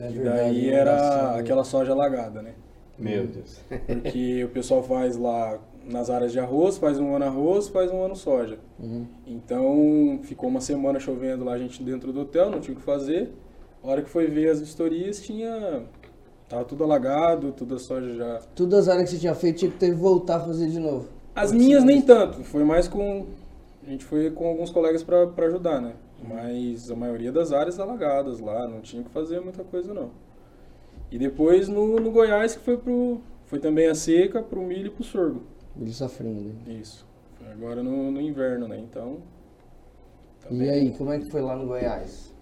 [0.00, 2.54] É e verdade, daí era aquela soja alagada, né?
[2.98, 3.60] Meu Deus.
[3.86, 8.02] Porque o pessoal faz lá nas áreas de arroz, faz um ano arroz, faz um
[8.02, 8.58] ano soja.
[8.80, 9.06] Uhum.
[9.26, 12.84] Então ficou uma semana chovendo lá, a gente dentro do hotel, não tinha o que
[12.84, 13.30] fazer.
[13.88, 15.82] A hora que foi ver as vistorias, tinha.
[16.46, 18.38] Tava tudo alagado, toda a soja já.
[18.54, 20.78] Todas as áreas que você tinha feito, tinha que ter que voltar a fazer de
[20.78, 21.08] novo.
[21.34, 23.24] As minhas nem tanto, foi mais com.
[23.82, 25.94] A gente foi com alguns colegas pra pra ajudar, né?
[26.22, 30.10] Mas a maioria das áreas alagadas lá, não tinha que fazer muita coisa não.
[31.10, 33.22] E depois no, no Goiás que foi pro.
[33.46, 35.44] Foi também a seca pro milho e pro sorgo.
[35.80, 36.52] Ele sofrendo.
[36.66, 37.06] Isso.
[37.38, 38.78] Foi agora no, no inverno, né?
[38.78, 39.16] Então.
[40.42, 42.36] tá E aí, como é que foi lá no Goiás?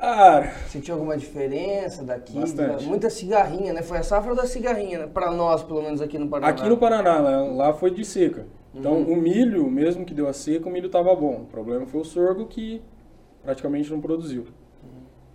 [0.00, 2.34] Ah, Sentiu alguma diferença daqui?
[2.38, 2.86] Bastante.
[2.86, 3.82] Muita cigarrinha, né?
[3.82, 5.06] Foi a safra da cigarrinha, né?
[5.12, 6.52] Pra nós, pelo menos aqui no Paraná.
[6.52, 8.46] Aqui no Paraná, lá, lá foi de seca.
[8.72, 9.14] Então Uhum.
[9.14, 11.42] o milho, mesmo que deu a seca, o milho estava bom.
[11.42, 12.80] O problema foi o sorgo que
[13.42, 14.46] praticamente não produziu.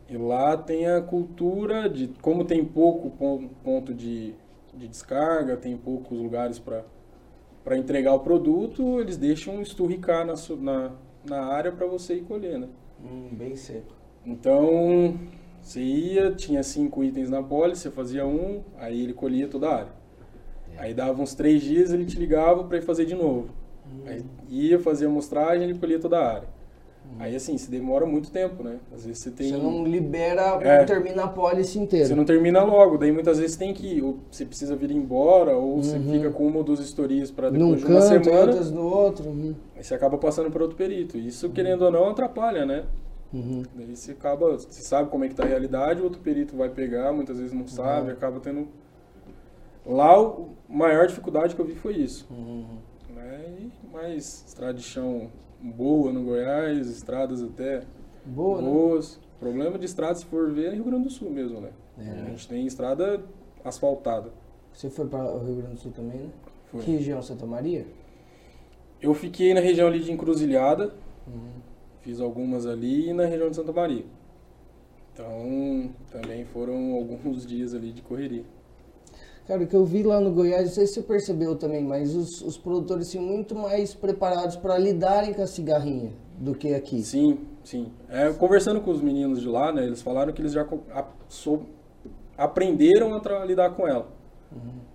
[0.10, 4.34] E lá tem a cultura de, como tem pouco pon- ponto de,
[4.73, 6.84] de descarga, tem poucos lugares para
[7.78, 10.91] entregar o produto, eles deixam esturricar na, na,
[11.28, 12.67] na área para você ir colher, né?
[13.04, 13.93] Hum, bem seco.
[14.26, 15.16] Então,
[15.62, 19.76] você ia, tinha cinco itens na pólice, você fazia um, aí ele colhia toda a
[19.76, 20.04] área.
[20.78, 23.50] Aí dava uns três dias, ele te ligava para ir fazer de novo.
[24.06, 26.48] Aí ia, fazia a amostragem, ele colhia toda a área.
[27.20, 28.78] Aí assim, se demora muito tempo, né?
[28.92, 29.50] Às vezes você tem...
[29.52, 30.80] Você não libera, É.
[30.80, 32.08] não termina a pólice inteira.
[32.08, 35.84] Você não termina logo, daí muitas vezes tem que, ou você precisa vir embora, ou
[35.84, 36.12] você Uhum.
[36.14, 39.30] fica com uma ou duas histórias para Num depois de uma canto, semana, no outro.
[39.30, 39.54] Uhum.
[39.76, 41.18] aí você acaba passando para outro perito.
[41.18, 42.86] Isso, querendo ou não, atrapalha, né?
[43.34, 43.63] Uhum.
[43.74, 46.69] Daí você acaba, você sabe como é que tá a realidade, o outro perito vai
[46.69, 48.67] pegar, muitas vezes não sabe, acaba tendo...
[49.86, 50.36] Lá, a
[50.69, 52.28] maior dificuldade que eu vi foi isso.
[52.30, 52.78] Uhum.
[53.13, 53.69] Né?
[53.91, 57.84] Mas estrada de chão boa no Goiás, estradas até
[58.26, 58.69] Boa, né?
[58.69, 59.19] boas.
[59.39, 61.72] Problema de estrada, se for ver, é Rio Grande do Sul mesmo, né?
[61.98, 62.10] É.
[62.10, 63.22] A gente tem estrada
[63.63, 64.32] asfaltada.
[64.72, 66.30] Você foi para o Rio Grande do Sul também, né?
[66.67, 66.82] Foi.
[66.82, 67.22] Que região?
[67.22, 67.86] Santa Maria?
[69.02, 70.93] Eu fiquei na região ali de Encruzilhada,
[71.28, 71.52] Uhum.
[72.04, 74.06] Fiz algumas ali e na região de Santa Maria.
[75.13, 78.44] Então, também foram alguns dias ali de correria.
[79.48, 82.16] Cara, o que eu vi lá no Goiás, não sei se você percebeu também, mas
[82.16, 87.02] os, os produtores assim, muito mais preparados para lidarem com a cigarrinha do que aqui.
[87.04, 87.92] Sim, sim.
[88.10, 91.63] É, conversando com os meninos de lá, né, eles falaram que eles já a- sou-
[92.38, 94.08] aprenderam a lidar com ela.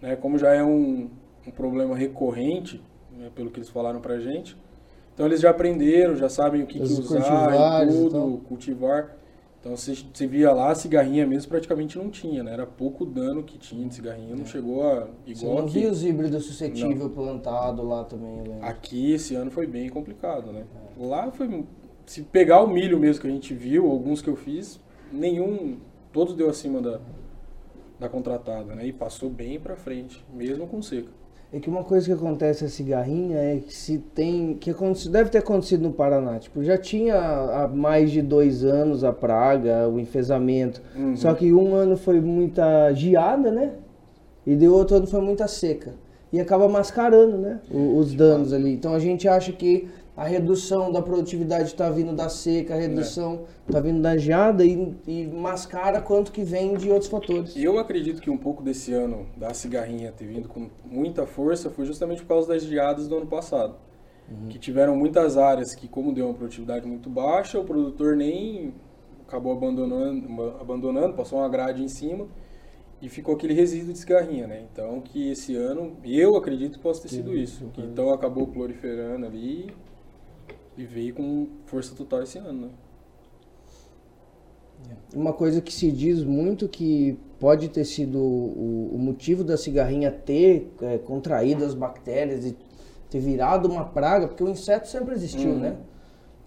[0.01, 1.11] Né, como já é um,
[1.47, 4.57] um problema recorrente, né, pelo que eles falaram pra gente,
[5.19, 8.39] então eles já aprenderam, já sabem o que, que usar e tudo, tal.
[8.49, 9.17] cultivar.
[9.59, 12.53] Então você, você via lá, a cigarrinha mesmo praticamente não tinha, né?
[12.53, 15.81] Era pouco dano que tinha de cigarrinha, não chegou a Você igual não aqui.
[15.81, 18.65] viu os híbridos suscetíveis plantados lá também, lembro.
[18.65, 20.63] Aqui esse ano foi bem complicado, né?
[20.97, 21.65] Lá foi.
[22.07, 24.79] Se pegar o milho mesmo que a gente viu, alguns que eu fiz,
[25.13, 25.79] nenhum.
[26.13, 27.01] Todos deu acima da,
[27.99, 28.87] da contratada, né?
[28.87, 31.11] E passou bem pra frente, mesmo com seca.
[31.51, 34.55] É que uma coisa que acontece a cigarrinha é que se tem.
[34.61, 34.71] que
[35.11, 36.39] deve ter acontecido no Paraná.
[36.39, 40.83] Tipo, já tinha há mais de dois anos a praga, o enfesamento.
[40.95, 41.17] Uhum.
[41.17, 43.73] Só que um ano foi muita geada, né?
[44.47, 45.95] E de outro ano foi muita seca.
[46.31, 47.61] E acaba mascarando, né?
[47.71, 48.75] o- Os danos ali.
[48.75, 53.45] Então a gente acha que a redução da produtividade está vindo da seca, a redução
[53.65, 57.57] está vindo da geada e, e mascara quanto que vem de outros fatores.
[57.57, 61.87] Eu acredito que um pouco desse ano da cigarrinha ter vindo com muita força foi
[61.87, 63.77] justamente por causa das geadas do ano passado.
[64.51, 68.75] Que tiveram muitas áreas que, como deu uma produtividade muito baixa, o produtor nem
[69.27, 72.27] acabou abandonando, abandonando passou uma grade em cima
[73.01, 74.67] e ficou aquele resíduo de cigarrinha, né?
[74.71, 77.71] Então, que esse ano, eu acredito que possa ter sido isso.
[77.79, 79.71] Então acabou proliferando ali
[80.79, 82.69] e veio com força total esse ano, né?
[85.13, 90.11] Uma coisa que se diz muito que pode ter sido o, o motivo da cigarrinha
[90.11, 92.57] ter é, contraído as bactérias e
[93.11, 95.59] ter virado uma praga, porque o inseto sempre existiu, Uhum.
[95.59, 95.77] né?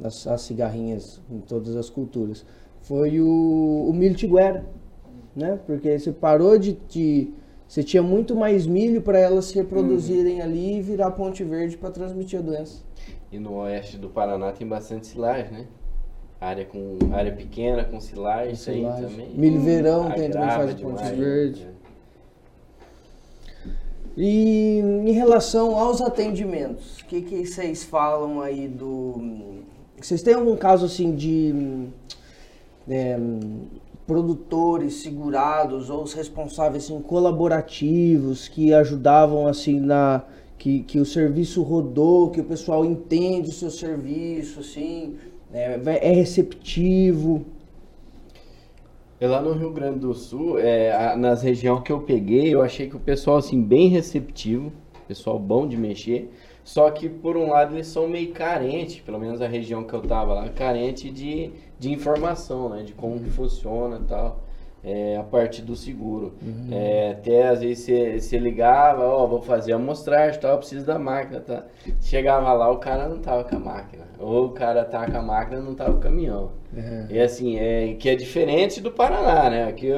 [0.03, 2.45] As, as cigarrinhas em todas as culturas.
[2.81, 4.65] Foi o, o milho tiguera,
[5.35, 5.59] né?
[5.65, 7.33] Porque você parou de, de
[7.67, 11.91] você tinha muito mais milho para elas se reproduzirem ali e virar ponte verde para
[11.91, 12.81] transmitir a doença.
[13.31, 15.67] E no oeste do Paraná tem bastante silagem, né?
[16.39, 19.09] Área com área pequena com silagem, isso aí Silagem.
[19.09, 19.29] também.
[19.35, 21.65] Milho verão tem também faz demais, verde.
[21.65, 21.71] né?
[24.17, 29.61] E em relação aos atendimentos, o que, que vocês falam aí do.
[29.99, 31.87] Vocês têm algum caso assim de.
[32.89, 33.17] é,
[34.05, 40.23] produtores, segurados ou os responsáveis assim, colaborativos que ajudavam assim na
[40.61, 45.17] que, que o serviço rodou, que o pessoal entende o seu serviço, assim,
[45.51, 47.43] é, é receptivo.
[49.19, 52.87] Eu lá no Rio Grande do Sul, é, nas regiões que eu peguei, eu achei
[52.87, 54.71] que o pessoal, assim, bem receptivo,
[55.07, 56.31] pessoal bom de mexer,
[56.63, 60.01] só que, por um lado, eles são meio carentes, pelo menos a região que eu
[60.01, 64.43] tava lá, carente de, de informação, né, de como funciona e tal,
[64.83, 66.33] é, a parte do seguro.
[66.71, 67.85] É, até, às vezes,
[68.23, 71.65] você- ligava, ó, vou fazer a amostragem, tal, preciso da máquina, tá?
[72.01, 75.21] Chegava lá, o cara não tava com a máquina, ou o cara tá com a
[75.21, 76.51] máquina, não tava com o caminhão.
[77.09, 79.65] E assim, é, que é diferente do Paraná, né?
[79.65, 79.91] Aqui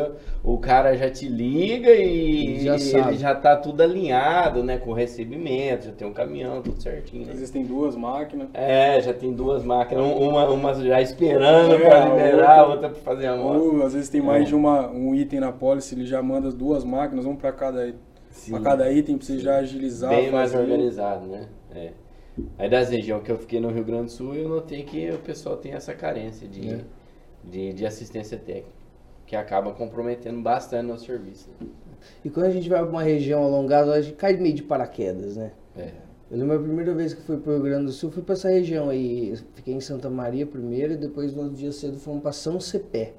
[0.44, 3.10] o, o cara já te liga e Já sabe.
[3.10, 4.78] ele já tá tudo alinhado, né?
[4.80, 7.28] Com o recebimento, já tem um caminhão, tudo certinho.
[7.28, 7.34] Né?
[7.34, 8.48] Existem duas máquinas.
[8.56, 12.62] É, já tem duas máquinas, um- uma, uma já esperando É, pra a liberar, a
[12.64, 13.60] outra- outra pra fazer a amostra.
[13.60, 16.56] Ou às vezes tem mais de uma, um item na policy, ele já manda as
[16.56, 17.94] duas máquinas, um para cada,
[18.50, 20.10] pra cada item, pra você já agilizar.
[20.10, 21.46] Bem mais organizado, né?
[21.76, 21.90] É.
[22.58, 25.20] Aí das regiões que eu fiquei no Rio Grande do Sul, eu notei que o
[25.20, 26.80] pessoal tem essa carência de, É.
[27.44, 28.70] de, de assistência técnica,
[29.28, 31.48] que acaba comprometendo bastante nosso serviço.
[31.62, 31.68] né?
[32.26, 35.38] E quando a gente vai para uma região alongada, a gente cai meio de paraquedas,
[35.38, 35.52] né?
[35.78, 35.92] É.
[36.32, 38.50] Eu lembro a primeira vez que fui pro Rio Grande do Sul, fui para essa
[38.50, 39.34] região aí.
[39.54, 43.14] Fiquei em Santa Maria primeiro e depois no outro dia cedo fomos para São Cepé.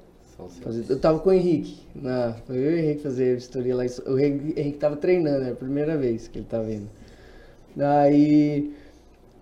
[0.61, 1.77] Fazer- Eu tava com o Henrique.
[1.95, 3.83] Na, foi eu e o Henrique fazer a vistoria lá.
[4.05, 6.89] O Henrique, Henrique tava treinando, era a primeira vez que ele tava indo.
[7.75, 8.73] Daí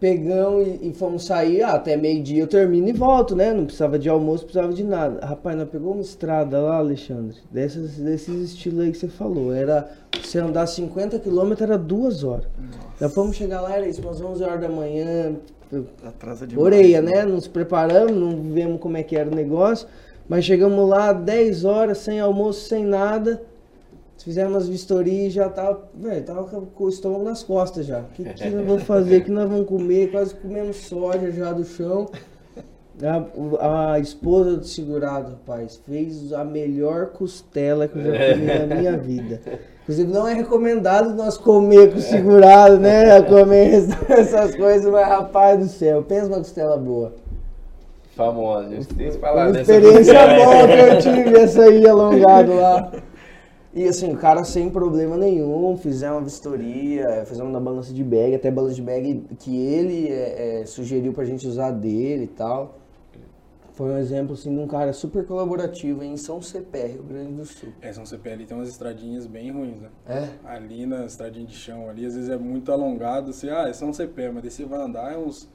[0.04, 3.54] pegamos e, e fomos sair, ah, até meio-dia eu termino e volto, né?
[3.54, 5.26] Não precisava de almoço, precisava de nada.
[5.26, 9.54] Rapaz, nós pegou uma estrada lá, Alexandre, dessas, desses estilos aí que você falou.
[9.54, 9.90] Era
[10.22, 12.48] você andar 50 km era duas horas.
[13.00, 15.38] Nós fomos chegar lá, era isso, umas 11 horas da manhã,
[16.06, 16.66] Atrasa demais.
[16.66, 17.24] Oreia, né?
[17.24, 19.88] Nos preparamos, não vemos como é que era o negócio.
[20.28, 23.42] Mas chegamos lá 10 horas, sem almoço, sem nada.
[24.24, 28.00] Fizemos as vistorias e já tava, velho, tava com o estômago nas costas já.
[28.00, 29.18] O que, que nós vamos fazer?
[29.18, 30.12] O que nós vamos comer?
[30.12, 32.10] Quase comemos soja já do chão.
[33.60, 38.76] A, a esposa do segurado, rapaz, fez a melhor costela que eu já comi na
[38.76, 39.42] minha vida.
[39.82, 43.22] Inclusive, não é recomendado nós comer com o segurado, né?
[43.28, 47.14] Comer essas coisas, mas rapaz do céu, pensa uma costela boa.
[48.16, 52.92] Famosa, Foi falar uma experiência boa que eu tive, essa aí alongado lá.
[53.76, 58.36] E assim, o cara sem problema nenhum, fizemos uma vistoria, fizemos na balança de bag,
[58.36, 62.78] até balança de bag que ele é, é, sugeriu pra gente usar dele e tal.
[63.74, 67.46] Foi um exemplo assim de um cara super colaborativo em São Cepé, Rio Grande do
[67.46, 67.70] Sul.
[67.82, 69.90] É, São CPL tem umas estradinhas bem ruins, né?
[70.06, 70.30] É?
[70.46, 73.92] Ali na estradinha de chão ali, às vezes é muito alongado, você, ah, é São
[73.92, 75.50] CP, mas daí você vai andar é uns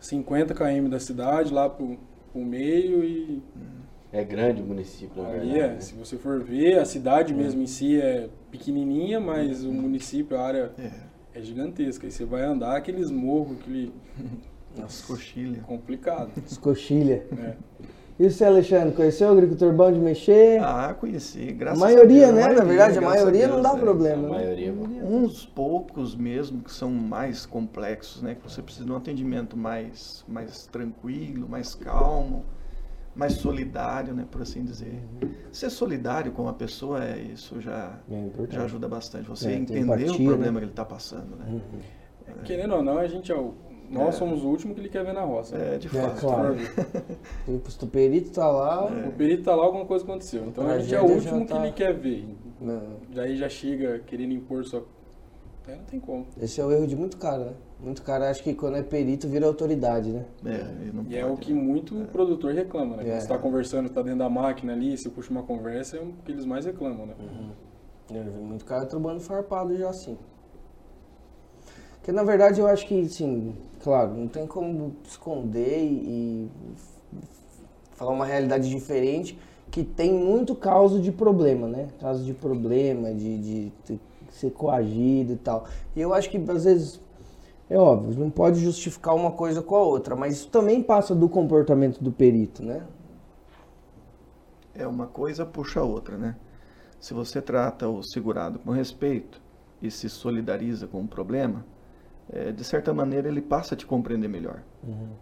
[0.00, 1.96] 50 km da cidade, lá pro,
[2.32, 3.40] pro meio e
[4.12, 5.60] É grande o município, na ali verdade.
[5.60, 5.80] é, né?
[5.80, 10.42] se você for ver, a cidade mesmo em si é pequenininha, mas o município, a
[10.42, 12.06] área É, é gigantesca.
[12.06, 13.92] E você vai andar aqueles morros, aquele
[14.82, 15.62] as coxilhas.
[15.64, 16.30] complicado.
[16.44, 17.24] Escoxilha.
[17.30, 17.56] né?
[18.18, 20.60] E você, Alexandre, conheceu o agricultor bom de mexer?
[20.60, 22.52] Ah, conheci, a graças maioria, a Deus, né?
[22.52, 23.80] Na verdade, a maioria Deus, não dá é.
[23.80, 24.18] problema.
[24.18, 24.44] A né?
[24.44, 24.74] maioria.
[24.74, 28.34] Uns poucos mesmo que são mais complexos, né?
[28.34, 32.44] Que você precisa de um atendimento mais, mais tranquilo, mais calmo,
[33.14, 34.26] mais solidário, né?
[34.30, 35.02] Por assim dizer.
[35.52, 39.28] Ser solidário com a pessoa, é, isso já, É já ajuda bastante.
[39.28, 40.58] Você É, entender empatia, o problema né?
[40.60, 41.60] que ele está passando, né?
[42.44, 43.54] Querendo ou não, a gente é o,
[43.90, 44.18] nós É.
[44.18, 45.58] somos o último que ele quer ver na roça.
[45.58, 45.74] né?
[45.74, 46.20] É, de É, fato.
[46.20, 46.56] claro.
[46.58, 46.84] Se for
[47.48, 47.82] ver.
[47.82, 48.84] O perito tá lá.
[48.86, 50.46] O perito tá lá, alguma coisa aconteceu.
[50.46, 52.24] Então a gente é o último já que tá- ele quer ver.
[52.60, 52.82] Não.
[53.12, 54.86] Daí já chega querendo impor sua.
[55.66, 56.26] Aí não tem como.
[56.40, 57.52] Esse é o erro de muito cara, né?
[57.82, 60.24] Muito cara acha que quando é perito vira autoridade, né?
[60.44, 60.66] É,
[61.08, 61.60] E é pode, o que né?
[61.60, 63.02] muito produtor reclama, né?
[63.02, 63.06] É.
[63.06, 66.12] Quando você tá conversando, tá dentro da máquina ali, você puxa uma conversa, é o
[66.24, 67.14] que eles mais reclamam, né?
[68.10, 70.18] Eu vi muito cara trabalhando farpado já assim.
[71.94, 76.48] Porque na verdade eu acho que, assim, claro, não tem como esconder e, e
[77.92, 79.38] falar uma realidade diferente
[79.70, 81.88] que tem muito caso de problema, né?
[82.00, 84.00] Caso de problema, de, de que
[84.32, 85.66] ser coagido e tal.
[85.94, 87.00] E eu acho que às vezes,
[87.70, 91.28] é óbvio, não pode justificar uma coisa com a outra, mas isso também passa do
[91.28, 92.84] comportamento do perito, né?
[94.74, 96.36] É uma coisa puxa a outra, né?
[96.98, 99.40] Se você trata o segurado com respeito
[99.80, 101.64] e se solidariza com o problema,
[102.28, 104.62] é, de certa maneira ele passa a te compreender melhor.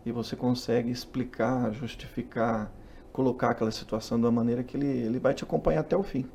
[0.07, 2.73] E você consegue explicar, justificar,
[3.13, 6.27] colocar aquela situação de uma maneira que ele, ele vai te acompanhar até o fim,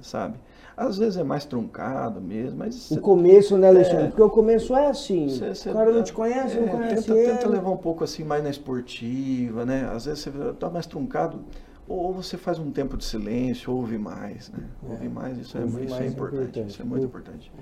[0.00, 0.38] sabe?
[0.86, 4.08] Às vezes é mais truncado mesmo, mas O começo, né, Alexandre?
[4.08, 5.28] Porque o começo é assim.
[5.28, 7.32] cê- cê- o cara não te conhece, não é, conhece tenta, ele.
[7.32, 9.88] tenta levar um pouco assim mais na esportiva, né?
[9.92, 11.40] Às vezes você tá mais truncado,
[11.88, 14.60] ou você faz um tempo de silêncio, ouve mais, né?
[14.88, 14.92] É.
[14.92, 16.70] Ouve mais, isso, é, isso mais é é importante, importante.
[16.70, 17.52] isso é muito importante.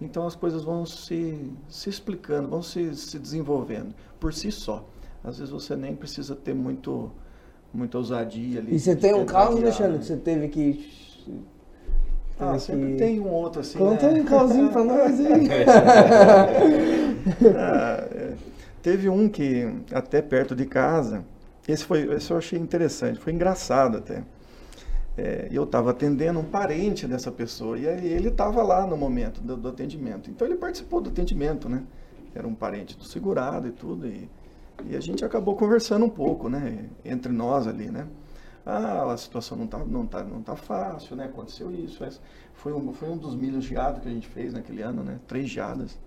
[0.00, 4.86] Então as coisas vão se, se explicando, vão se, se desenvolvendo por si só.
[5.24, 7.10] Às vezes você nem precisa ter muito,
[7.74, 8.74] muita ousadia ali.
[8.74, 9.98] E você tem um guiar, Alexandre, né?
[9.98, 11.00] que você teve que.
[12.40, 13.78] Ah, teve sempre que- tem um outro assim.
[13.78, 14.20] Conta né?
[14.20, 15.48] um caosinho pra nós aí.
[17.56, 18.32] Ah, é.
[18.82, 21.24] Teve um que até perto de casa,
[21.68, 24.22] esse foi, esse eu achei interessante, foi engraçado até.
[25.18, 29.40] É, eu estava atendendo um parente dessa pessoa e aí ele estava lá no momento
[29.42, 30.30] do, do atendimento.
[30.30, 31.82] Então ele participou do atendimento, né?
[32.34, 34.28] Era um parente do segurado e tudo e,
[34.88, 36.84] e a gente acabou conversando um pouco, né?
[37.04, 38.06] Entre nós ali, né?
[38.70, 41.24] Ah, a situação não tá, não tá, não tá fácil, né?
[41.24, 42.04] Aconteceu isso.
[42.04, 42.20] essa-
[42.54, 45.18] Foi um, foi um dos milhos geados que a gente fez naquele ano, né?
[45.26, 45.98] Três geadas.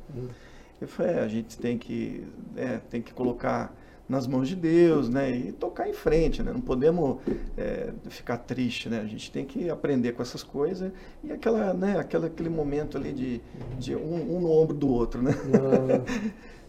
[0.82, 3.74] Eu falei, é, a gente tem que, é, tem que colocar
[4.08, 5.32] nas mãos de Deus, né?
[5.32, 6.52] E tocar em frente, né?
[6.52, 7.18] Não podemos
[7.58, 9.00] é, ficar triste, né?
[9.02, 10.92] A gente tem que aprender com essas coisas
[11.24, 11.98] e aquela, né?
[11.98, 13.42] Aquela, aquele momento ali de,
[13.80, 15.32] de um, um no ombro do outro, né?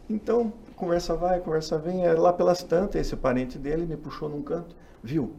[0.09, 2.05] Então, conversa vai, conversa vem.
[2.05, 4.75] É lá pelas tantas, esse parente dele me puxou num canto.
[5.03, 5.33] Viu?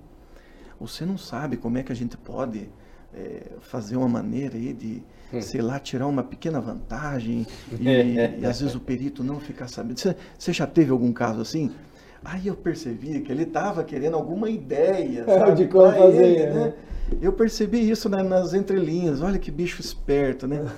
[0.79, 2.69] Você não sabe como é que a gente pode
[3.13, 5.03] é, fazer uma maneira aí de,
[5.41, 7.47] sei lá, tirar uma pequena vantagem
[7.79, 9.99] e, e às vezes o perito não ficar sabendo.
[9.99, 11.71] Você, você já teve algum caso assim?
[12.23, 15.55] Aí eu percebi que ele estava querendo alguma ideia, sabe?
[15.55, 16.73] De como fazer, ele, né?
[17.21, 19.21] Eu percebi isso né, nas entrelinhas.
[19.21, 20.65] Olha que bicho esperto, né?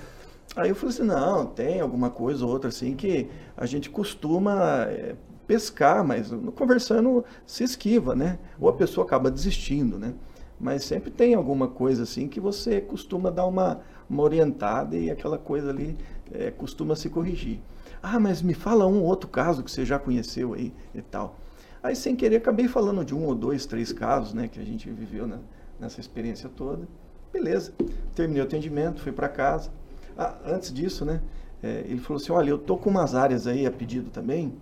[0.55, 4.87] Aí eu falei assim, não, tem alguma coisa ou outra assim que a gente costuma
[4.89, 5.15] é,
[5.47, 8.37] pescar, mas no- conversando se esquiva, né?
[8.59, 10.13] Ou a pessoa acaba desistindo, né?
[10.59, 13.79] Mas sempre tem alguma coisa assim que você costuma dar uma,
[14.09, 15.97] uma orientada e aquela coisa ali
[16.31, 17.59] é, costuma se corrigir.
[18.01, 21.35] Ah, mas me fala um outro caso que você já conheceu aí e tal.
[21.81, 24.89] Aí sem querer acabei falando de um ou dois, três casos, né, que a gente
[24.89, 25.39] viveu na-
[25.79, 26.87] nessa experiência toda.
[27.31, 27.71] Beleza,
[28.15, 29.69] terminei o atendimento, fui para casa.
[30.17, 31.21] Ah, antes disso, né,
[31.61, 34.53] é, ele falou assim, olha, eu tô com umas áreas aí a pedido também.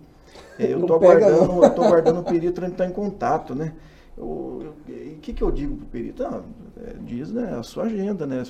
[0.58, 1.64] É, eu aguardando, não.
[1.64, 3.74] eu tô aguardando o perito para entrar em contato, né?
[4.16, 4.72] O
[5.20, 6.24] que, que eu digo pro perito?
[6.24, 6.42] Ah,
[6.82, 8.42] é, diz né, a sua agenda, né?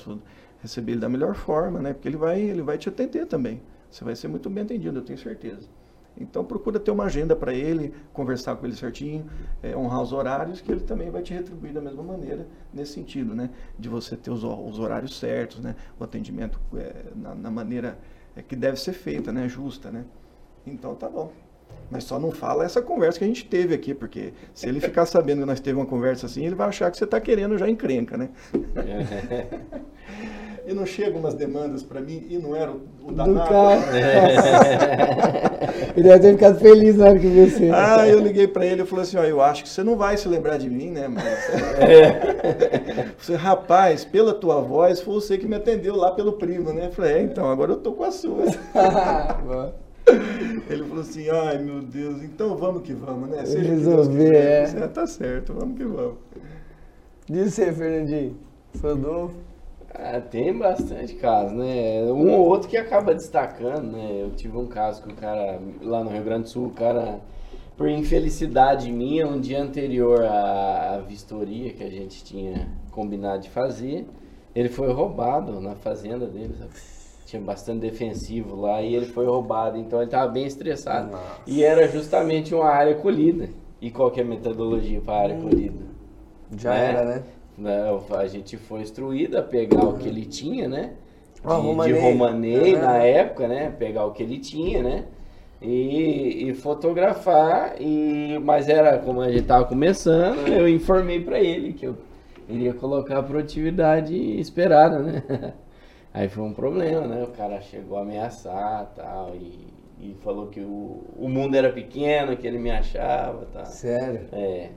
[0.61, 1.93] Receber ele da melhor forma, né?
[1.93, 3.61] Porque ele vai, ele vai te atender também.
[3.89, 5.67] Você vai ser muito bem atendido, eu tenho certeza.
[6.19, 9.29] Então procura ter uma agenda para ele, conversar com ele certinho,
[9.61, 13.35] é, honrar os horários, que ele também vai te retribuir da mesma maneira, nesse sentido,
[13.35, 13.51] né?
[13.77, 15.75] De você ter os, os horários certos, né?
[15.99, 17.99] O atendimento é, na, na maneira
[18.35, 19.47] é, que deve ser feita, né?
[19.47, 20.05] Justa, né?
[20.65, 21.31] Então tá bom.
[21.89, 25.05] Mas só não fala essa conversa que a gente teve aqui, porque se ele ficar
[25.07, 27.69] sabendo que nós teve uma conversa assim, ele vai achar que você está querendo já
[27.69, 28.29] encrenca, né?
[30.67, 33.49] E não chegam umas demandas para mim e não era o, o Do danado.
[33.49, 33.77] cara.
[35.95, 37.71] Ele deve ter ficado feliz na hora que viu você.
[37.73, 40.17] Ah, eu liguei para ele e falei assim, ó, eu acho que você não vai
[40.17, 41.07] se lembrar de mim, né?
[41.07, 41.23] Mas...
[43.17, 46.87] Você, rapaz, pela tua voz, foi você que me atendeu lá pelo primo, né?
[46.87, 48.43] Eu falei, é, então, agora eu tô com a sua.
[50.69, 53.45] Ele falou assim, ai meu Deus, então vamos que vamos, né?
[53.45, 54.61] Seja o que Deus Resolver, quiser.
[54.61, 54.63] é.
[54.63, 56.17] Eu falei, tá certo, vamos que vamos.
[57.29, 58.37] Diz você, Fernandinho.
[58.81, 59.35] Rodolfo.
[59.93, 62.03] Ah, tem bastante caso, né?
[62.11, 64.21] Um ou outro que acaba destacando, né?
[64.21, 67.19] Eu tive um caso que o cara, lá no Rio Grande do Sul, o cara,
[67.75, 73.49] por infelicidade minha, um dia anterior à, à vistoria que a gente tinha combinado de
[73.49, 74.05] fazer,
[74.53, 76.71] ele foi roubado na fazenda dele, sabe?
[77.27, 81.11] Tinha bastante defensivo lá e ele foi roubado, então ele estava bem estressado.
[81.45, 83.49] E era justamente uma área colhida.
[83.81, 85.83] E qual que é a metodologia para a área colhida?
[86.57, 86.85] Já Né?
[86.89, 87.23] era, né?
[87.57, 90.91] Né, a gente foi instruído a pegar o que ele tinha, né?
[91.35, 91.99] De, de romanei.
[91.99, 92.81] romanei Ah.
[92.81, 93.73] na época, né?
[93.77, 95.03] Pegar o que ele tinha, né?
[95.61, 101.73] E, e fotografar, e, mas era como a gente tava começando, eu informei para ele
[101.73, 101.97] que eu
[102.47, 105.23] iria colocar a produtividade esperada, né?
[106.13, 107.23] Aí foi um problema, né?
[107.23, 109.67] O cara chegou a ameaçar tal, e,
[109.99, 113.65] e falou que o, o mundo era pequeno, que ele me achava tal.
[113.65, 114.27] Sério.
[114.31, 114.69] É.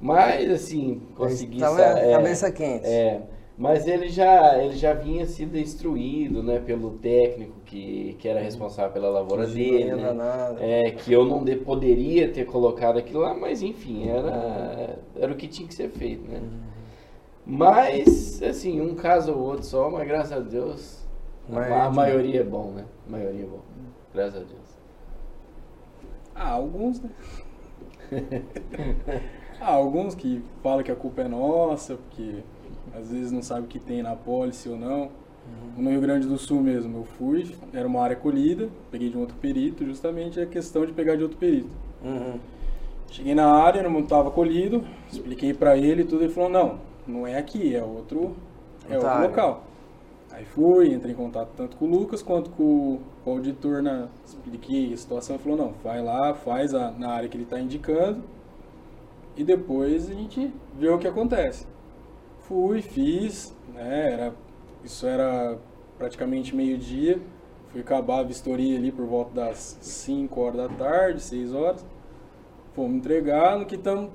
[0.00, 2.86] Mas assim, consegui Tava é, cabeça quente.
[2.86, 3.22] É.
[3.56, 8.92] Mas ele já, ele já vinha sido instruído, né, pelo técnico que, que era responsável
[8.92, 10.24] pela lavoura dele, Não ia dar né?
[10.24, 10.58] nada.
[10.60, 15.36] É, que eu não de- poderia ter colocado aquilo lá, mas enfim, era, era o
[15.36, 16.40] que tinha que ser feito, né?
[17.46, 21.04] Mas, assim, um caso ou outro só, mas graças a Deus,
[21.50, 22.84] a, Mas, a tipo- maioria é bom, né?
[23.06, 23.60] A maioria é bom,
[24.14, 24.78] graças a Deus.
[26.34, 27.10] Ah, alguns, né?
[29.60, 32.42] ah, alguns que falam que a culpa é nossa, porque
[32.96, 35.10] às vezes não sabe o que tem na pólice ou não.
[35.76, 39.20] No Rio Grande do Sul mesmo, eu fui, era uma área colhida, peguei de um
[39.20, 41.68] outro perito, justamente a questão de pegar de outro perito.
[42.02, 42.38] Uhum.
[43.10, 44.82] Cheguei na área, não estava colhido,
[45.12, 48.36] expliquei para ele e tudo, ele falou, não, não é aqui, é outro,
[48.88, 49.64] é outro local.
[50.30, 54.92] Aí fui, entrei em contato tanto com o Lucas quanto com, o auditor, na, expliquei
[54.92, 58.22] a situação, falou, não, vai lá, faz a, na área que ele está indicando
[59.36, 61.66] e depois a gente vê o que acontece.
[62.40, 64.34] Fui, fiz, né, era,
[64.82, 65.56] isso era
[65.96, 67.20] praticamente meio-dia,
[67.68, 71.86] fui acabar a vistoria ali por volta das 5 horas da tarde, 6 horas.
[72.74, 74.10] Fomos entregar, no que estamos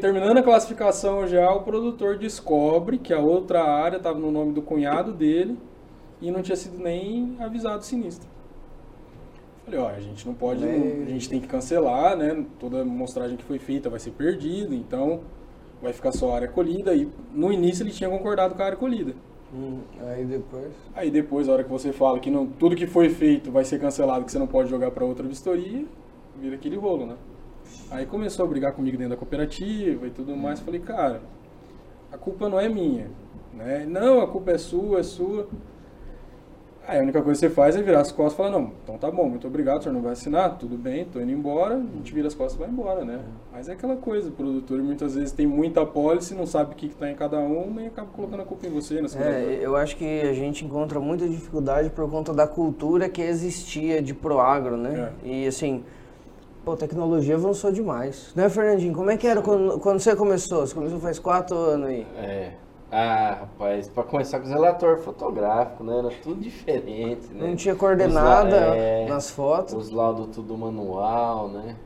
[0.00, 4.62] terminando a classificação já, o produtor descobre que a outra área estava no nome do
[4.62, 5.58] cunhado dele
[6.20, 8.26] e não tinha sido nem avisado sinistro.
[9.64, 11.02] Falei, ó, a gente não pode, Meu.
[11.04, 12.46] a gente tem que cancelar, né?
[12.58, 15.20] Toda a mostragem que foi feita vai ser perdida, então
[15.82, 16.94] vai ficar só a área colhida.
[16.94, 19.14] E no início ele tinha concordado com a área colhida.
[19.54, 20.72] Hum, aí depois.
[20.94, 23.78] Aí depois, a hora que você fala que não, tudo que foi feito vai ser
[23.78, 25.84] cancelado, que você não pode jogar para outra vistoria,
[26.40, 27.16] vira aquele rolo, né?
[27.90, 30.60] Aí começou a brigar comigo dentro da cooperativa e tudo mais.
[30.60, 31.20] Falei, cara,
[32.12, 33.08] a culpa não é minha,
[33.54, 33.86] né?
[33.86, 35.48] Não, a culpa é sua, é sua.
[36.88, 38.96] Aí a única coisa que você faz é virar as costas e falar, não, então
[38.96, 41.96] tá bom, muito obrigado, o senhor não vai assinar, tudo bem, tô indo embora, a
[41.96, 43.20] gente vira as costas e vai embora, né?
[43.52, 46.88] Mas é aquela coisa, o produtor muitas vezes tem muita pólice, não sabe o que,
[46.88, 49.38] que tá em cada uma e acaba colocando a culpa em você, seguradora.
[49.38, 54.00] É, eu acho que a gente encontra muita dificuldade por conta da cultura que existia
[54.00, 55.12] de proagro, né?
[55.22, 55.84] E assim,
[56.64, 58.32] pô, tecnologia avançou demais.
[58.34, 58.94] Né, Fernandinho?
[58.94, 60.66] Como é que era quando, quando você começou?
[60.66, 62.06] Você começou faz quatro anos aí.
[62.16, 62.52] É.
[62.90, 65.98] Ah, rapaz, pra começar com os relatórios fotográficos, né?
[65.98, 67.48] Era tudo diferente, né?
[67.48, 69.74] Não tinha coordenada la- é, nas fotos.
[69.74, 71.76] Os laudos tudo manual, né?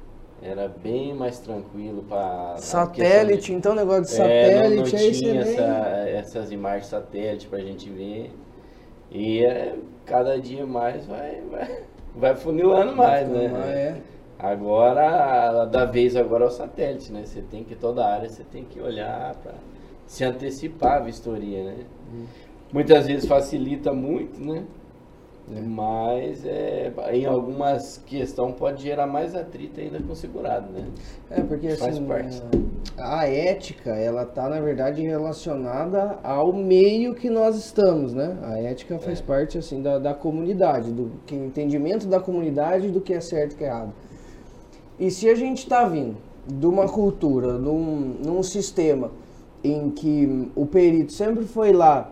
[0.41, 5.55] Era bem mais tranquilo para Satélite, então negócio de É, não, não satélite, tinha nem...
[5.55, 8.33] essa- essas imagens satélite pra gente ver.
[9.11, 11.83] E é, cada dia mais vai, vai,
[12.15, 13.53] vai funilando mais, né?
[13.55, 13.97] Ah, é.
[14.43, 17.23] Agora, da vez agora é o satélite, né?
[17.25, 19.55] Você tem que, toda área, você tem que olhar para
[20.07, 21.77] se antecipar a vistoria, né?
[22.13, 22.25] Hum.
[22.73, 24.65] Muitas vezes facilita muito, né?
[25.49, 30.87] Mas é, em algumas questões pode gerar mais atrito ainda com o segurado, né?
[31.31, 32.43] É, porque Faz assim, parte.
[32.99, 38.39] a ética, ela tá, na verdade, relacionada ao meio que nós estamos, né?
[38.43, 39.23] A ética faz É.
[39.23, 43.57] parte, assim, da, da comunidade, do que, entendimento da comunidade do que é certo e
[43.57, 43.93] que é errado.
[44.99, 46.17] E se a gente tá vindo
[46.47, 49.11] de uma cultura, num, num sistema
[49.63, 52.11] em que o perito sempre foi lá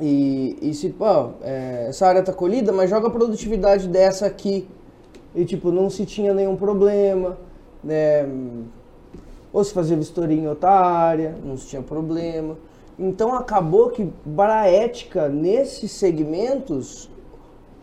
[0.00, 4.66] e, e se, pô, é, essa área tá colhida, mas joga a produtividade dessa aqui.
[5.34, 7.38] E, tipo, não se tinha nenhum problema,
[7.82, 8.28] né?
[9.52, 12.56] Ou se fazia vistoria em outra área, não se tinha problema.
[12.98, 17.08] Então, acabou que, para a ética, nesses segmentos,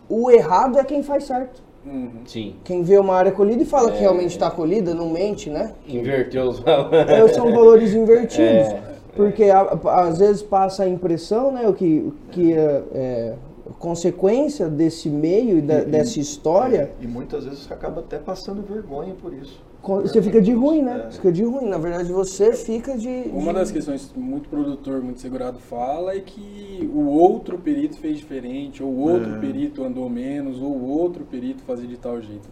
[0.08, 1.62] o errado é quem faz certo.
[1.84, 2.10] Uhum.
[2.26, 2.54] Sim.
[2.64, 3.92] Quem vê uma área colhida e fala É.
[3.92, 5.72] que realmente está colhida, não mente, né?
[5.88, 7.08] Inverteu os valores.
[7.10, 8.68] É, são valores invertidos.
[8.68, 8.82] É,
[9.16, 13.34] Porque a- a- às vezes passa a impressão, né, o que, que é, é
[13.78, 19.14] consequência desse meio e da- E- dessa história, E muitas vezes acaba até passando vergonha
[19.20, 19.60] por isso.
[19.82, 21.06] Você fica de ruim, né?
[21.08, 21.10] É.
[21.10, 21.66] Fica de ruim.
[21.68, 23.08] Na verdade, você fica de.
[23.32, 27.96] Uma de- das questões que muito produtor, muito segurado fala é que o outro perito
[27.98, 29.38] fez diferente, ou o outro É.
[29.38, 32.48] perito andou menos, ou o outro perito fazia de tal jeito.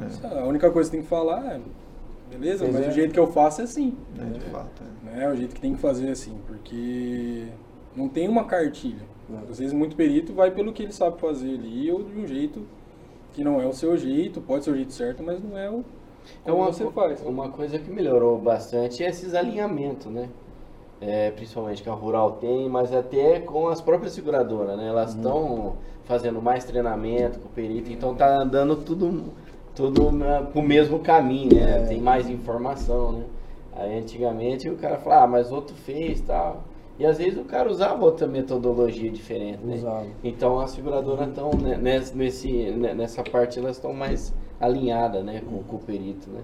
[0.00, 1.60] É, Isso, A única coisa que tem que falar é,
[2.30, 2.88] beleza, Pois mas é.
[2.88, 3.94] o jeito que eu faço é assim.
[4.20, 4.82] é, de fato.
[5.06, 5.16] é.
[5.18, 5.28] Né?
[5.28, 7.46] O jeito que tem que fazer é assim, porque
[7.96, 9.10] não tem uma cartilha.
[9.50, 12.62] Às vezes muito perito vai pelo que ele sabe fazer ali, ou de um jeito
[13.32, 15.82] que não é o seu jeito, pode ser o jeito certo, mas não é o
[16.44, 17.22] É como uma, você faz.
[17.22, 20.28] uma coisa que melhorou bastante é esses alinhamentos, né?
[21.00, 24.88] É, principalmente que a Rural tem, mas até com as próprias seguradoras, né?
[24.88, 29.32] Elas estão fazendo mais treinamento com o perito, então tá andando tudo,
[29.74, 31.86] tudo na, pro mesmo caminho, né?
[31.88, 33.24] Tem mais informação, né?
[33.74, 36.62] Aí antigamente o cara falava, ah, mas outro fez tal.
[36.98, 39.76] E às vezes o cara usava outra metodologia diferente, né?
[39.76, 40.06] Usava.
[40.22, 41.50] Então as seguradoras estão
[42.14, 44.32] nesse, né, nessa parte elas estão mais
[44.62, 46.40] alinhadas, né, com, com o perito, né?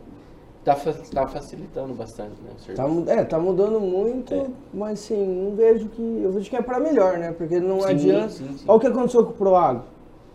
[0.64, 0.77] Tá,
[1.14, 3.05] tá facilitando bastante, né, o serviço.
[3.07, 4.47] Tá, é, tá mudando muito, É.
[4.75, 6.03] mas sim, não vejo que.
[6.23, 7.33] Eu vejo que é para melhor, né?
[7.33, 8.29] Porque não Sim, adianta.
[8.31, 8.64] sim, sim.
[8.69, 9.85] Olha o que aconteceu com o Proagro.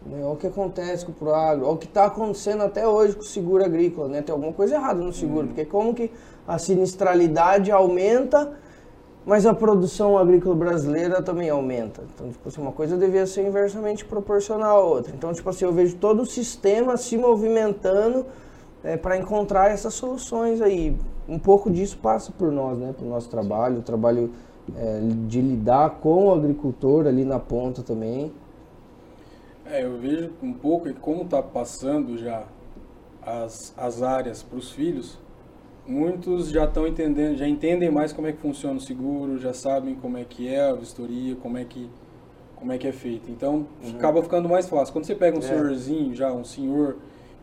[0.05, 0.17] Né?
[0.23, 1.65] Olha o que acontece com o Proagro.
[1.65, 4.07] Olha o que está acontecendo até hoje com o seguro agrícola.
[4.07, 4.21] Né?
[4.23, 5.47] Tem alguma coisa errada no seguro.
[5.47, 6.09] Porque como que
[6.47, 8.53] a sinistralidade aumenta,
[9.25, 12.03] mas a produção agrícola brasileira também aumenta.
[12.13, 15.13] Então, tipo assim, uma coisa devia ser inversamente proporcional à outra.
[15.15, 18.25] Então, tipo assim, eu vejo todo o sistema se movimentando
[19.01, 20.95] para encontrar essas soluções aí.
[21.27, 22.93] Um pouco disso passa por nós, né?
[22.97, 24.31] Por nosso trabalho, o trabalho
[24.75, 28.31] é, de lidar com o agricultor ali na ponta também.
[29.65, 32.43] É, eu vejo um pouco que como está passando já
[33.21, 35.17] as, as áreas para os filhos,
[35.87, 39.95] muitos já estão entendendo, já entendem mais como é que funciona o seguro, já sabem
[39.95, 41.89] como é que é a vistoria, como é que
[42.55, 43.29] como é que é feito.
[43.29, 43.67] Então
[43.97, 44.93] acaba ficando mais fácil.
[44.93, 45.43] Quando você pega um É.
[45.43, 46.95] senhorzinho, já um senhor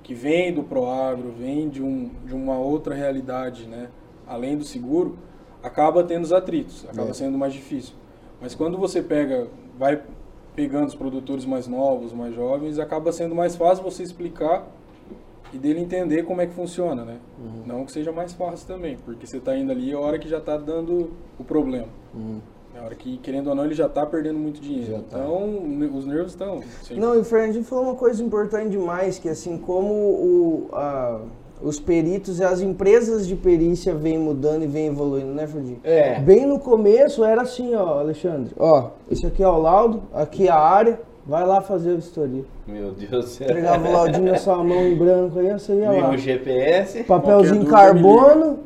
[0.02, 3.88] que vem do Proagro, vem de, um, de uma outra realidade, né,
[4.26, 5.18] além do seguro,
[5.62, 7.12] acaba tendo os atritos, acaba É.
[7.12, 7.94] sendo mais difícil.
[8.40, 9.46] Mas quando você pega,
[9.78, 10.00] vai
[10.56, 14.66] pegando os produtores mais novos, mais jovens, acaba sendo mais fácil você explicar
[15.52, 17.16] e dele entender como é que funciona, né?
[17.38, 17.62] Uhum.
[17.66, 20.38] Não que seja mais fácil também, porque você está indo ali a hora que já
[20.38, 21.88] está dando o problema.
[22.74, 24.92] É a hora que, querendo ou não, ele já está perdendo muito dinheiro.
[24.92, 25.18] Já tá.
[25.18, 26.60] Então, ne- os nervos estão.
[26.82, 31.20] sempre- Não, e o Fernandinho falou uma coisa importante demais, que assim, como o, a-
[31.60, 35.80] os peritos e as empresas de perícia vêm mudando e vêm evoluindo, né, Fernandinho?
[35.84, 36.18] É.
[36.20, 40.50] Bem no começo era assim, ó, Alexandre, ó, esse aqui é o laudo, aqui é
[40.50, 42.44] a área, vai lá fazer a vistoria.
[42.66, 43.48] Meu Deus do céu.
[43.48, 46.10] Entregava o laudinho na sua mão em branco aí, você ia Vem lá.
[46.10, 48.60] o GPS, Papelzinho carbono,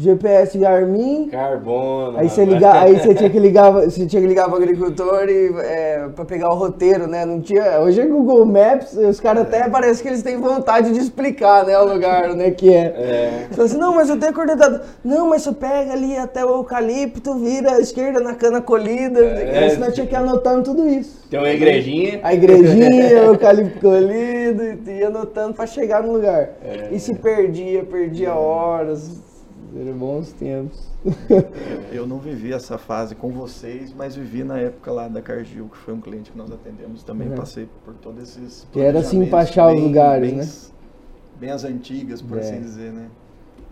[0.00, 2.16] GPS Garmin, carbono.
[2.16, 2.54] Aí você, rapaz.
[2.54, 6.24] liga, aí você tinha que ligar, você tinha que ligar pro agricultor e, é, pra
[6.24, 7.26] pegar o roteiro, né?
[7.26, 7.80] Não tinha.
[7.80, 11.78] Hoje é Google Maps, os caras até parece que eles têm vontade de explicar, né,
[11.78, 12.80] o lugar, né, que é.
[12.80, 13.46] É.
[13.50, 14.80] Fala assim, não, mas eu tenho coordenado.
[15.04, 19.20] Não, mas você pega ali até o eucalipto, vira à esquerda na cana colhida.
[19.20, 21.28] É, nós tinha que ir anotando tudo isso.
[21.28, 22.20] Tem uma igrejinha.
[22.22, 26.52] A igrejinha, o eucalipto colhido, e anotando pra chegar no lugar.
[26.64, 26.88] É.
[26.90, 29.28] E se perdia, perdia horas.
[29.78, 30.88] Eram bons tempos.
[31.92, 35.76] Eu não vivi essa fase com vocês, mas vivi na época lá da Cargill, que
[35.78, 37.02] foi um cliente que nós atendemos.
[37.04, 37.36] Também Uhum.
[37.36, 38.66] passei por todos esses.
[38.72, 40.48] Que era assim, planejamentos pra achar os lugares, bem- né?
[41.38, 42.40] Bem as antigas, por É.
[42.40, 43.06] assim dizer, né?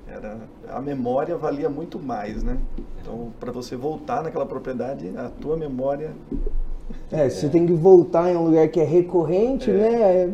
[0.07, 0.39] Era,
[0.71, 2.57] a memória valia muito mais, né?
[3.03, 6.13] Então, para você voltar naquela propriedade, a tua memória
[7.13, 9.75] É, você tem que voltar em um lugar que é recorrente, É.
[9.75, 9.93] né?
[9.93, 10.31] É,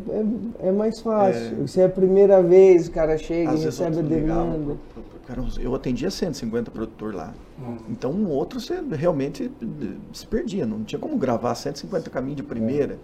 [0.62, 1.64] é, é mais fácil.
[1.64, 1.66] É.
[1.66, 4.76] Se é a primeira vez, o cara chega Às e recebe a demanda.
[4.94, 5.13] pro- pro-
[5.58, 7.32] eu atendia 150 produtor lá.
[7.58, 7.76] Hum.
[7.88, 9.50] Então um outro você realmente
[10.12, 12.98] se perdia, não tinha como gravar 150 caminhos de primeira.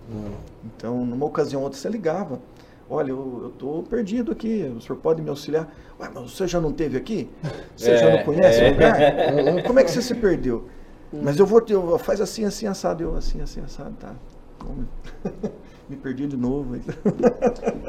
[0.65, 2.41] Então, numa ocasião ou outra você ligava.
[2.89, 5.73] Olha, eu, tô perdido aqui, o senhor pode me auxiliar?
[6.01, 7.31] Ué, mas você já não teve aqui?
[7.77, 8.69] Você já É, não conhece é.
[8.69, 8.97] o lugar?
[9.65, 10.67] Como é que você se perdeu?
[11.13, 13.03] Mas eu vou, eu, faz assim, assim, assado.
[13.05, 14.13] Eu, assim, assim, assado, tá.
[14.59, 14.85] Bom,
[15.91, 16.77] me perdi de novo.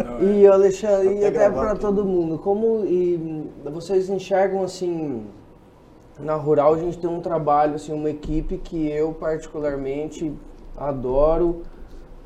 [0.04, 0.24] Não, é.
[0.24, 5.28] E Alexandre, e Até até gravar para todo mundo, como e, vocês enxergam assim,
[6.20, 10.34] na rural a gente tem um trabalho, assim, uma equipe que eu particularmente
[10.76, 11.62] adoro,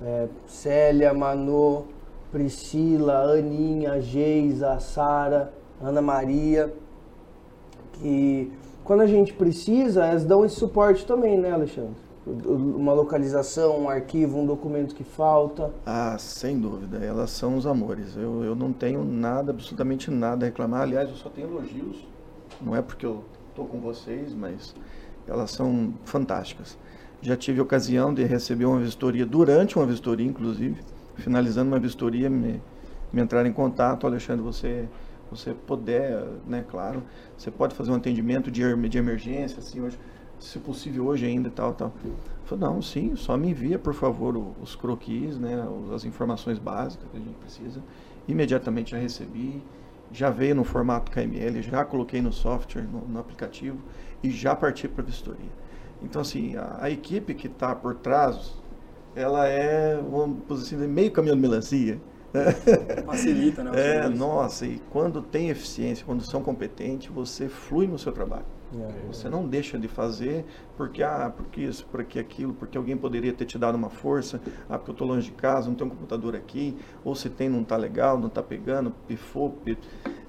[0.02, 1.84] é, Célia, Manô,
[2.32, 6.74] Priscila, Aninha, Geisa, Sara, Ana Maria,
[7.94, 8.52] que
[8.84, 12.05] quando a gente precisa, elas dão esse suporte também, né, Alexandre?
[12.26, 15.72] Uma localização, um arquivo, um documento que falta.
[15.86, 18.16] Ah, sem dúvida, elas são os amores.
[18.16, 20.82] Eu, eu não tenho nada, absolutamente nada a reclamar.
[20.82, 21.98] Aliás, eu só tenho elogios.
[22.60, 24.74] Não é porque eu estou com vocês, mas
[25.28, 26.78] elas são fantásticas.
[27.22, 30.82] Já tive ocasião de receber uma vistoria, durante uma vistoria, inclusive,
[31.16, 32.62] finalizando uma vistoria, me,
[33.14, 34.08] me entrar em contato.
[34.08, 34.88] Alexandre, você,
[35.30, 37.04] você puder, né, claro,
[37.38, 39.98] você pode fazer um atendimento de, de emergência, assim, hoje,
[40.40, 41.94] se possível hoje ainda, tal, tal.
[42.46, 47.18] Falei, não, sim, só me envia, por favor, os croquis, né, as informações básicas que
[47.18, 47.82] a gente precisa.
[48.28, 49.64] Imediatamente já recebi,
[50.12, 53.78] já veio no formato KML, já coloquei no software, no, no aplicativo
[54.22, 55.52] e já parti para a vistoria.
[56.02, 58.54] Então, assim, a, a equipe que está por trás,
[59.16, 62.00] ela é, vamos dizer assim, meio caminhão de melancia.
[63.06, 63.72] Facilita, né?
[63.76, 68.46] É, nossa, e quando tem eficiência, quando são competentes, você flui no seu trabalho.
[69.08, 70.46] Você não deixa de fazer
[70.76, 74.78] porque, ah, porque isso, porque aquilo, porque alguém poderia ter te dado uma força, ah,
[74.78, 77.62] porque eu estou longe de casa, não tenho um computador aqui, ou se tem, não
[77.62, 79.78] está legal, não está pegando, pifou, pi-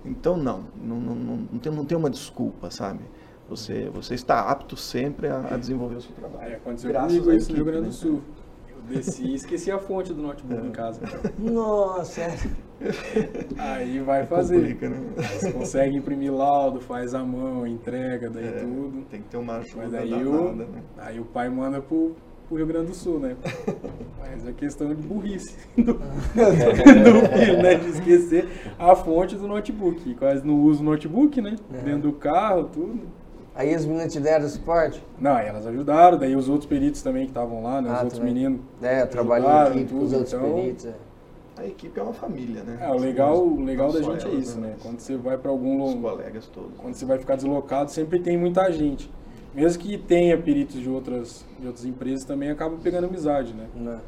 [0.04, 3.00] Então, não, não, não, não, não tem, não tem uma desculpa, sabe?
[3.48, 6.44] Você, você está apto sempre a, a desenvolver o seu trabalho.
[6.46, 7.92] Aí aconteceu Graças comigo isso no Rio Grande do né?
[7.92, 8.22] Sul.
[8.68, 10.66] Eu desci e esqueci a fonte do notebook É.
[10.68, 11.00] em casa.
[11.38, 12.36] Nossa, é.
[13.58, 14.56] Aí vai fazer.
[14.56, 14.98] Complica, né?
[15.16, 19.02] Você consegue imprimir laudo, faz a mão, entrega, daí É, tudo.
[19.10, 20.66] Tem que ter uma ajuda Mas aí danada, o, né?
[20.98, 22.14] aí o pai manda pro,
[22.48, 23.36] pro Rio Grande do Sul, né?
[24.20, 27.74] Mas é questão de burrice do, do filho, né?
[27.76, 28.48] De esquecer
[28.78, 30.14] a fonte do notebook.
[30.14, 31.56] Quase não usa o notebook, né?
[31.72, 31.78] É.
[31.82, 33.00] Dentro do carro, tudo.
[33.54, 35.02] Aí as meninas te deram suporte?
[35.18, 37.88] Não, aí elas ajudaram, daí os outros peritos também que estavam lá, né?
[37.88, 38.34] Os Ah, outros também.
[38.34, 38.60] meninos.
[38.82, 40.84] É, em Ajudaram, equipe com os tudo, outros então- peritos.
[40.86, 40.94] é.
[41.58, 42.78] A equipe é uma família, né?
[42.80, 44.72] É, o legal, o legal da gente é isso, né?
[44.74, 46.12] mas Quando você vai pra algum Os lugar.
[46.12, 46.72] colegas todos.
[46.76, 49.10] quando você vai ficar deslocado, sempre tem muita gente.
[49.54, 53.66] Mesmo que tenha peritos de outras, de outras empresas, também acaba pegando amizade, né?
[53.74, 53.98] Né?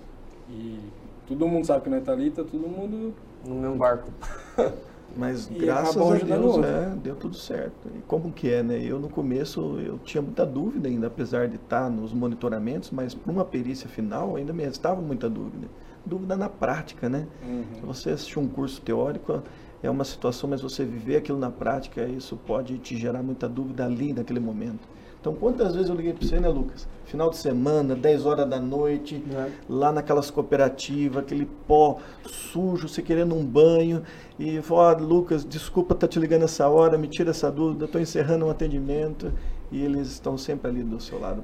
[0.50, 0.78] E
[1.26, 3.14] todo mundo sabe que não é Thalita, todo mundo.
[3.46, 4.10] No mesmo barco.
[5.16, 7.88] Mas E graças a Deus, é, deu tudo certo.
[7.96, 8.78] E como que é, né?
[8.78, 13.32] Eu no começo eu tinha muita dúvida ainda, apesar de estar nos monitoramentos, mas para
[13.32, 15.66] uma perícia final ainda me restava muita dúvida.
[16.08, 17.26] Dúvida na prática, né?
[17.46, 17.86] Uhum.
[17.86, 19.42] Você assistir um curso teórico
[19.82, 23.84] é uma situação, mas você viver aquilo na prática, isso pode te gerar muita dúvida
[23.84, 24.88] ali naquele momento.
[25.20, 26.88] Então, quantas vezes eu liguei para você, né, Lucas?
[27.04, 29.52] Final de semana, 10 horas da noite, Né?
[29.68, 34.02] lá naquelas cooperativas, aquele pó sujo, você querendo um banho,
[34.38, 38.00] e falou, ó, Lucas, desculpa estar te ligando essa hora, me tira essa dúvida, estou
[38.00, 39.32] encerrando um atendimento,
[39.70, 41.42] e eles estão sempre ali do seu lado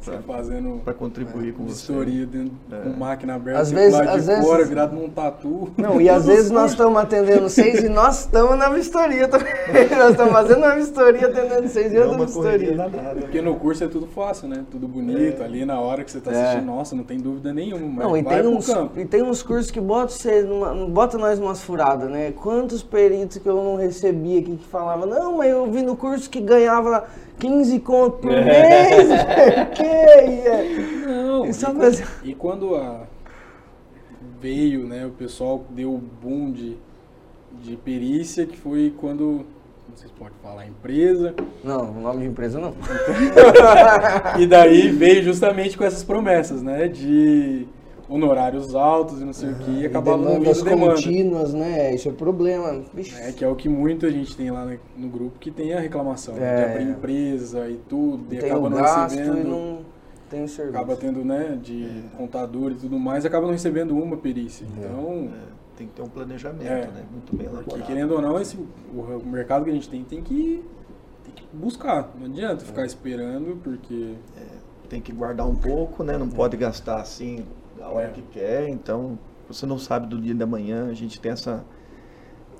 [0.84, 1.74] para contribuir com você.
[1.92, 2.76] vistoria dentro, É.
[2.80, 5.70] com máquina aberta, Às vezes- lá de às vezes- fora, virado num tatu.
[5.76, 9.52] Não, e às vezes nós estamos atendendo seis e nós estamos na vistoria também.
[9.98, 12.76] nós estamos fazendo uma vistoria, atendendo seis e É outra vistoria.
[12.76, 13.20] danada.
[13.20, 14.64] Porque no curso é tudo fácil, né?
[14.70, 16.42] Tudo bonito, ali na hora que você tá É.
[16.42, 18.98] assistindo, nossa, não tem dúvida nenhuma, mas Não, e vai tem, pro uns, campo.
[19.00, 22.32] e tem uns cursos que botam você numa, bota nós numas furadas, né?
[22.32, 26.28] Quantos peritos que eu não recebi aqui que falava, não, mas eu vi no curso
[26.30, 27.04] que ganhava
[27.38, 29.08] 15 conto por mês.
[29.74, 31.06] que é?
[31.06, 33.06] Não, Isso e, é e quando a
[34.44, 36.76] veio, né, o pessoal deu o boom de,
[37.62, 39.46] de perícia, que foi quando,
[39.88, 42.74] não sei se pode falar empresa, Não, nome de empresa não.
[44.38, 47.66] e daí veio justamente com essas promessas, né, de
[48.08, 50.94] honorários altos e não sei o que, e acabava não demandas vindo demanda.
[50.94, 51.94] contínuas, né?
[51.94, 52.82] Isso é problema.
[53.20, 55.80] É, que é o que muita gente tem lá no, no grupo, que tem a
[55.80, 56.56] reclamação, né, É.
[56.56, 59.38] de abrir empresa e tudo, e tem acaba não gasto recebendo.
[59.38, 59.78] e não
[60.28, 60.76] tem o serviço.
[60.76, 62.16] acaba tendo, né, de É.
[62.16, 64.66] contador e tudo mais, acaba não recebendo uma perícia.
[64.76, 66.86] Então, É, tem que ter um planejamento, É.
[66.86, 67.04] né?
[67.10, 67.86] Muito bem porque elaborado.
[67.86, 70.62] querendo ou não, esse, o, mercado que a gente tem tem que,
[71.24, 72.10] tem que buscar.
[72.18, 72.66] Não adianta É.
[72.66, 74.12] ficar esperando, porque
[74.86, 76.18] Tem que guardar um pouco, né?
[76.18, 77.42] Não pode gastar assim
[77.84, 78.10] a hora É.
[78.10, 78.68] que quer.
[78.68, 79.18] Então,
[79.48, 80.88] você não sabe do dia da manhã.
[80.90, 81.64] A gente tem essa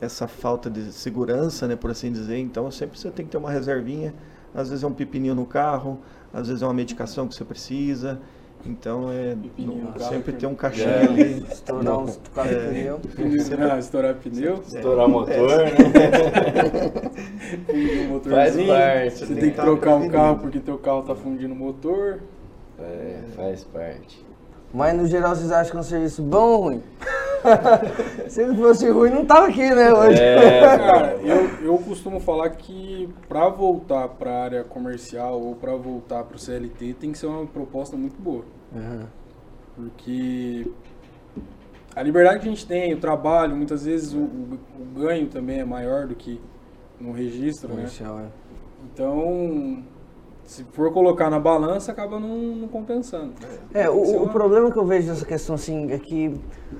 [0.00, 1.76] essa falta de segurança, né?
[1.76, 2.36] Por assim dizer.
[2.38, 4.12] Então, sempre você tem que ter uma reservinha.
[4.54, 5.98] Às vezes é um pepininho no carro,
[6.32, 8.20] às vezes é uma medicação que você precisa.
[8.66, 11.02] Então, é no carro, sempre ter um caixinha É.
[11.04, 11.44] ali.
[11.50, 12.68] Estourar uns quatro É.
[12.68, 13.00] pneus.
[13.72, 15.70] ah, estourar pneu, Estourar o motor, né?
[17.68, 19.18] o motorzinho, Faz parte.
[19.26, 20.12] você tem que tá trocar um prevenido.
[20.12, 22.20] carro porque teu carro tá fundindo o motor.
[22.78, 24.23] É, faz parte.
[24.74, 26.82] Mas no geral vocês acham que é um serviço bom ou ruim?
[28.28, 30.18] Se ele fosse ruim, não tava aqui, né, hoje.
[30.20, 35.76] É, Cara, eu, eu costumo falar que para voltar para a área comercial ou para
[35.76, 38.44] voltar para o CLT tem que ser uma proposta muito boa.
[38.74, 39.04] Uhum.
[39.76, 40.66] Porque
[41.94, 45.60] a liberdade que a gente tem, o trabalho, muitas vezes o, o- o ganho também
[45.60, 46.40] é maior do que
[47.00, 47.74] no registro, né?
[47.76, 48.24] Comercial, é.
[48.92, 49.82] Então,
[50.44, 53.32] se for colocar na balança, acaba não, não compensando.
[53.72, 56.34] É, o, o uma- problema que eu vejo dessa questão assim é que,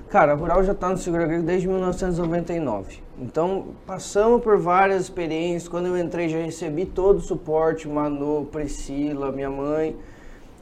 [0.09, 2.99] cara, a Rural já está no seguro agrícola desde 1999.
[3.19, 5.67] Então, passamos por várias experiências.
[5.67, 9.95] Quando eu entrei, já recebi todo o suporte, Manu, Priscila, minha mãe.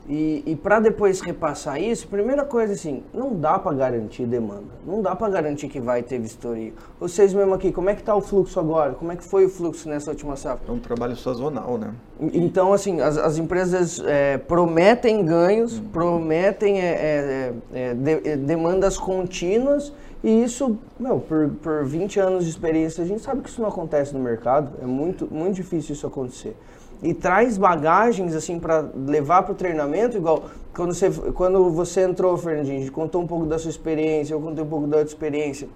[0.08, 4.74] E, e para depois repassar isso, primeira coisa assim, não dá para garantir demanda.
[4.86, 6.74] Não dá para garantir que vai ter vistoria.
[7.00, 8.94] Vocês mesmo aqui, como é que tá o fluxo agora?
[8.96, 10.66] Como é que foi o fluxo nessa última safra?
[10.68, 11.94] É um trabalho sazonal, né?
[12.34, 18.98] Então, assim, as, as empresas é, prometem ganhos, prometem é, é, é, de- é, demandas
[18.98, 23.62] contínuas e isso, meu, por, por 20 anos de experiência, a gente sabe que isso
[23.62, 26.56] não acontece no mercado, é muito, muito difícil isso acontecer.
[27.04, 32.38] E traz bagagens, assim, para levar para o treinamento, igual quando você, quando você entrou,
[32.38, 35.68] Fernandinho, contou um pouco da sua experiência, eu contei um pouco da outra experiência,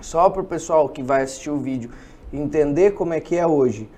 [0.00, 1.90] só para o pessoal que vai assistir o vídeo
[2.32, 3.88] entender como é que é hoje.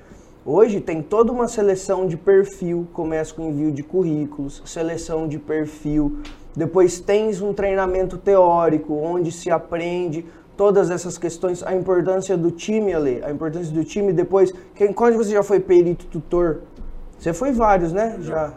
[0.45, 6.18] Hoje tem toda uma seleção de perfil, começa com envio de currículos, seleção de perfil,
[6.55, 12.94] depois tens um treinamento teórico onde se aprende todas essas questões, a importância do time
[12.94, 16.61] ali, a importância do time depois, quem, quando você já foi perito tutor?
[17.18, 18.16] Você foi vários, né?
[18.20, 18.52] Já.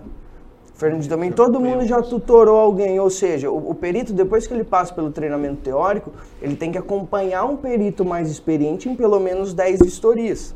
[0.75, 4.63] Fernando também, todo mundo já tutorou alguém, ou seja, o, o perito, depois que ele
[4.63, 9.55] passa pelo treinamento teórico, ele tem que acompanhar um perito mais experiente em pelo menos
[9.55, 10.53] 10 vistorias.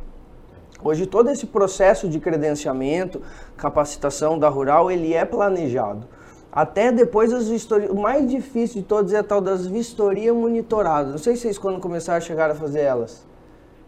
[0.84, 3.20] Hoje todo esse processo de credenciamento,
[3.58, 6.08] capacitação da rural, ele é planejado.
[6.52, 11.12] Até depois as vistorias, o mais difícil de todos é a tal das vistorias monitoradas.
[11.12, 13.26] Não sei se vocês quando começaram a chegar a fazer elas.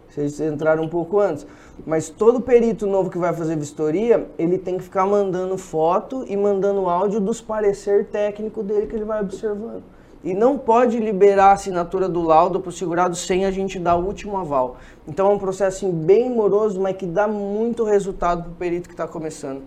[0.08, 1.46] Vocês entraram um pouco antes.
[1.86, 6.38] Mas todo perito novo que vai fazer vistoria, ele tem que ficar mandando foto e
[6.38, 9.84] mandando áudio dos parecer técnico dele que ele vai observando.
[10.24, 13.96] E não pode liberar a assinatura do laudo para o segurado sem a gente dar
[13.96, 14.78] o último aval.
[15.06, 18.88] Então é um processo assim, bem moroso, mas que dá muito resultado para o perito
[18.88, 19.64] que está começando.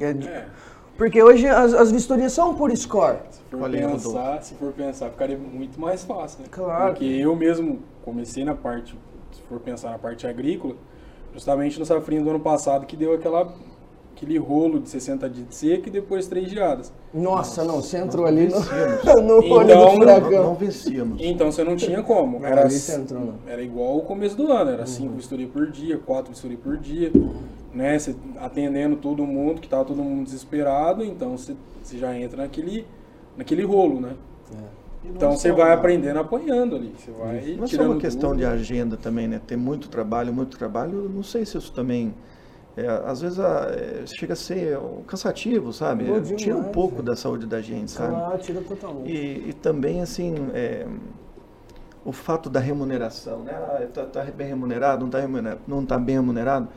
[0.00, 0.46] É É,
[1.00, 3.20] Porque hoje as, as vistorias são por score.
[3.30, 6.48] se for Olha pensar, se for pensar, ficaria muito mais fácil, né?
[6.50, 6.92] Claro.
[6.92, 8.94] Porque eu mesmo comecei na parte
[9.32, 10.74] se for pensar na parte agrícola,
[11.32, 13.50] justamente no safrinho do ano passado que deu aquela
[14.20, 16.92] aquele rolo de 60 dias de seca e depois três geadas.
[17.12, 19.04] Nossa, não, você entrou ali no, vencemos.
[19.24, 20.42] no olho Então, do Não, furacão.
[20.44, 21.18] não vencíamos.
[21.22, 22.38] Então você não tinha como.
[22.38, 23.34] Não, Era, ali você entrou, não.
[23.46, 24.74] era igual o começo do ano, Uhum.
[24.74, 27.10] era cinco vistorias por dia, quatro vistorias por dia,
[27.72, 27.98] né?
[27.98, 32.86] Você atendendo todo mundo, que tava todo mundo desesperado, então você, você já entra naquele,
[33.38, 34.12] naquele rolo, né?
[35.02, 36.92] Não Então é você vai aprendendo apoiando ali.
[36.98, 38.40] Você vai Não é só tirando uma questão tudo.
[38.40, 39.40] de agenda também, né?
[39.46, 41.08] Ter muito trabalho, muito trabalho.
[41.08, 42.14] Não sei se isso também.
[42.76, 46.04] É, às vezes a- é, chega a ser cansativo, sabe?
[46.04, 47.04] Pô, Tira um demais, pouco velho.
[47.06, 48.42] da saúde da gente, sabe?
[48.42, 49.10] Tira totalmente.
[49.10, 50.86] E, e também, assim, é,
[52.04, 53.52] o fato da remuneração, né?
[53.52, 55.18] Ah, tá, tá bem remunerado, não tá,
[55.66, 56.68] não tá bem remunerado.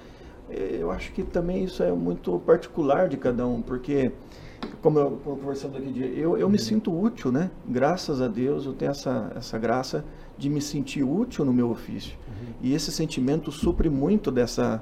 [0.50, 4.12] É, Eu acho que também isso é muito particular de cada um, porque,
[4.82, 7.50] como eu como conversando aqui, de- eu, eu me sinto útil, né?
[7.66, 10.04] Graças a Deus eu tenho essa, essa graça
[10.38, 12.18] de me sentir útil no meu ofício.
[12.62, 14.82] E esse sentimento supre muito dessa,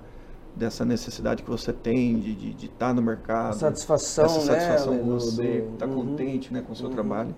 [0.56, 4.60] dessa necessidade que você tem de estar de, estar no mercado Satisfação, essa né?
[4.60, 5.94] satisfação do- você do- está uhum.
[5.96, 6.94] contente né, com o seu Uhum.
[6.94, 7.34] trabalho.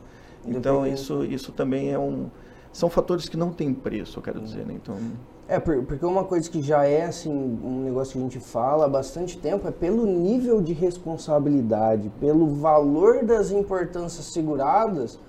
[0.45, 2.29] Então isso, isso também é um
[2.71, 4.73] são fatores que não têm preço, eu quero dizer, né?
[4.75, 4.95] Então
[5.47, 8.85] É, por- porque uma coisa que já é assim, um negócio que a gente fala
[8.85, 15.19] há bastante tempo é pelo nível de responsabilidade, pelo valor das importâncias seguradas.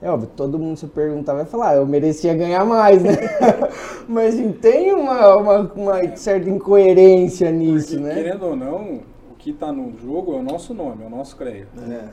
[0.00, 3.16] É óbvio, todo mundo se perguntar vai falar, ah, eu merecia ganhar mais, né?
[4.08, 8.14] Mas assim, tem uma, uma, uma certa incoerência nisso, Porque, né?
[8.14, 11.36] Querendo ou não, o que está no jogo é o nosso nome, é o nosso
[11.36, 11.66] CREA.
[11.90, 12.08] É.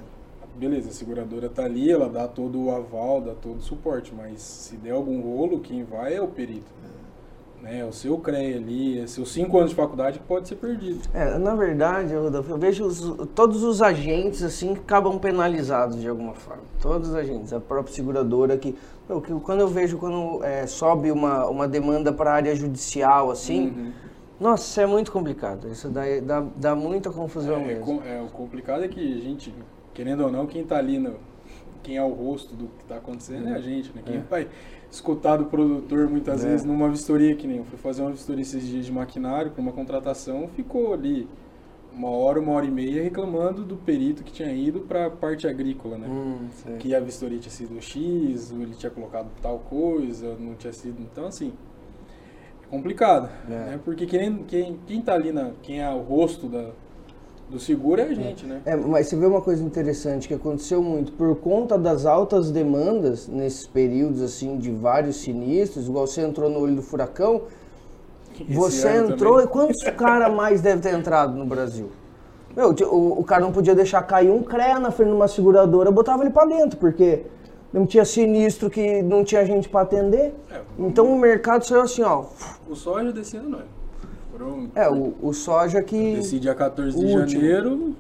[0.56, 4.42] Beleza, a seguradora tá ali, ela dá todo o aval, dá todo o suporte, mas
[4.42, 6.72] se der algum rolo, quem vai é o perito.
[7.66, 7.84] Né?
[7.84, 11.00] O seu CREA ali, é seus cinco anos de faculdade pode ser perdido.
[11.12, 16.08] É, na verdade, Rodolfo, eu vejo os- todos os agentes assim que acabam penalizados de
[16.08, 16.62] alguma forma.
[16.80, 18.76] Todos os agentes, a própria seguradora que,
[19.10, 23.32] meu, que quando eu vejo quando é, sobe uma, uma demanda para a área judicial
[23.32, 23.92] assim, Uhum.
[24.40, 25.68] nossa, isso é muito complicado.
[25.68, 27.84] Isso dá, dá, dá muita confusão É, mesmo.
[27.84, 29.52] com- é, o complicado é que a gente,
[29.92, 31.16] querendo ou não, quem tá ali, no,
[31.86, 34.02] quem é o rosto do que tá acontecendo é a gente, né?
[34.04, 34.48] Quem vai
[34.90, 36.50] escutar do produtor muitas É.
[36.50, 39.62] vezes numa vistoria, que nem eu fui fazer uma vistoria esses dias de maquinário para
[39.62, 41.28] uma contratação, ficou ali
[41.94, 45.48] uma hora, uma hora e meia reclamando do perito que tinha ido para a parte
[45.48, 46.08] agrícola, né?
[46.10, 46.48] Hum,
[46.80, 51.00] que a vistoria tinha sido X, ele tinha colocado tal coisa, não tinha sido.
[51.02, 51.54] Então, assim,
[52.64, 53.30] é complicado.
[53.48, 53.50] É.
[53.50, 53.80] Né?
[53.86, 56.72] Porque quem, quem, quem tá ali, na, quem é o rosto da,
[57.50, 58.62] do seguro é a gente, né?
[58.66, 63.28] É, mas você vê uma coisa interessante que aconteceu muito por conta das altas demandas
[63.28, 67.44] nesses períodos assim de vários sinistros, igual você entrou no olho do furacão,
[68.40, 69.46] Esse Você entrou também.
[69.46, 71.90] e quantos cara mais deve ter entrado no Brasil?
[72.56, 75.92] Meu, o, o cara não podia deixar cair um CREA na frente de uma seguradora,
[75.92, 77.24] botava ele pra dentro, porque
[77.72, 80.34] não tinha sinistro que não tinha gente pra atender.
[80.50, 82.26] É, Então o mercado saiu assim, ó.
[82.70, 83.64] o soja desse ano não é.
[84.38, 86.16] Foram, É, o, o soja que.
[86.16, 87.28] Desse dia 14 o de último.
[87.42, 87.96] janeiro.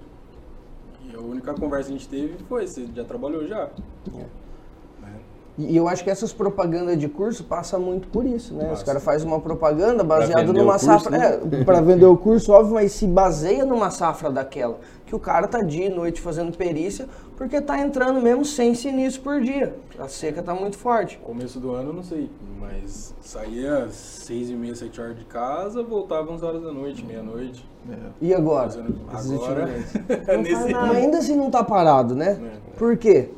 [1.09, 3.69] E a única conversa que a gente teve foi: você já trabalhou já?
[4.17, 4.25] É.
[5.57, 8.65] E eu acho que essas propagandas de curso passam muito por isso, né?
[8.65, 8.85] Os Passa.
[8.85, 11.17] caras fazem uma propaganda baseada numa curso, safra.
[11.17, 11.39] né?
[11.61, 14.79] É, pra vender o curso, óbvio, mas se baseia numa safra daquela.
[15.05, 19.23] Que o cara tá dia e noite fazendo perícia porque tá entrando mesmo 100 sinistros
[19.23, 19.73] por dia.
[19.97, 21.17] A seca tá muito forte.
[21.23, 22.29] Começo do ano, eu não sei,
[22.59, 27.05] mas saía às 6 e meia, 7 horas de casa, voltava 11 horas da noite,
[27.05, 27.65] meia-noite.
[27.89, 28.69] é, E agora?
[28.69, 29.67] Fazendo- Agora,
[30.41, 30.75] nesse...
[30.75, 32.37] Ainda assim não tá parado, né?
[32.41, 32.77] É.
[32.77, 33.29] Por quê?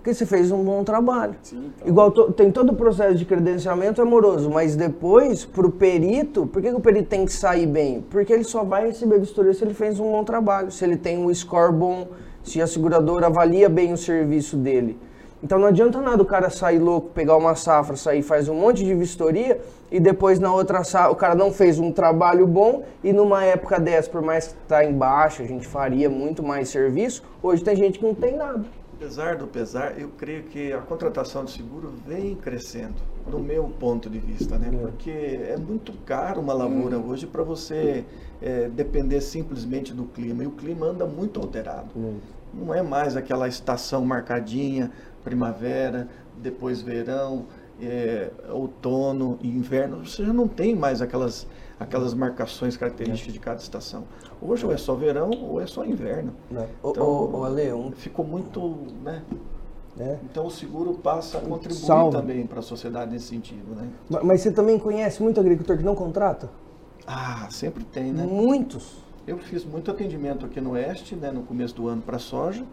[0.00, 1.34] Porque você fez um bom trabalho.
[1.42, 1.86] Sim, então.
[1.86, 6.70] Igual to- tem todo o processo de credenciamento amoroso, mas depois, pro perito, por que,
[6.70, 8.02] que o perito tem que sair bem?
[8.08, 11.18] Porque ele só vai receber vistoria se ele fez um bom trabalho, se ele tem
[11.18, 12.08] um score bom,
[12.42, 14.96] se a seguradora avalia bem o serviço dele.
[15.42, 18.82] Então não adianta nada o cara sair louco, pegar uma safra, sair faz um monte
[18.82, 19.60] de vistoria
[19.92, 23.78] e depois na outra safra o cara não fez um trabalho bom e numa época
[23.78, 27.98] dessa, por mais que tá embaixo, a gente faria muito mais serviço, hoje tem gente
[27.98, 28.64] que não tem nada.
[29.00, 32.96] Apesar do pesar, eu creio que a contratação de seguro vem crescendo,
[33.26, 34.68] do meu ponto de vista, né?
[34.78, 38.04] Porque é muito caro uma lavoura hoje para você
[38.42, 40.44] é, depender simplesmente do clima.
[40.44, 41.88] E o clima anda muito alterado.
[42.52, 44.92] Não é mais aquela estação marcadinha,
[45.24, 47.46] primavera, depois verão,
[47.80, 50.04] é, outono e inverno.
[50.04, 51.46] Você já não tem mais aquelas,
[51.80, 54.04] aquelas marcações características de cada estação.
[54.40, 56.32] Hoje ou é só verão ou é só inverno.
[56.82, 58.60] Ô, Então, ô, ô, Ale, um, Ficou muito,
[59.02, 59.22] né?
[59.96, 60.18] né?
[60.22, 62.16] Então o seguro passa a contribuir Salve.
[62.16, 63.88] também para a sociedade nesse sentido, né?
[64.10, 66.50] Ma- Mas você também conhece muito agricultor que não contrata?
[67.06, 68.24] Ah, sempre tem, né?
[68.24, 68.98] Muitos.
[69.26, 72.64] Eu fiz muito atendimento aqui no Oeste, né, no começo do ano para soja,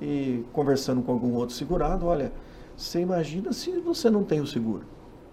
[0.00, 2.32] e conversando com algum outro segurado, olha,
[2.76, 4.82] você imagina se você não tem o seguro.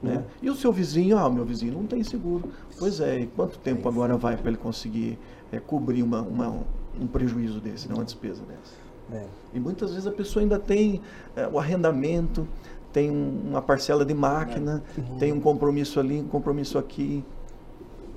[0.01, 0.23] Né?
[0.41, 2.49] E o seu vizinho, ah, o meu vizinho não tem seguro.
[2.79, 5.19] Pois é, e quanto tempo agora vai para ele conseguir
[5.51, 6.63] é, cobrir uma, uma,
[6.99, 7.93] um prejuízo desse, né?
[7.93, 8.81] uma despesa dessa?
[9.13, 9.25] É.
[9.53, 11.01] E muitas vezes a pessoa ainda tem
[11.35, 12.47] é, o arrendamento,
[12.91, 14.81] tem um- uma parcela de máquina,
[15.19, 17.23] tem um compromisso ali, um compromisso aqui.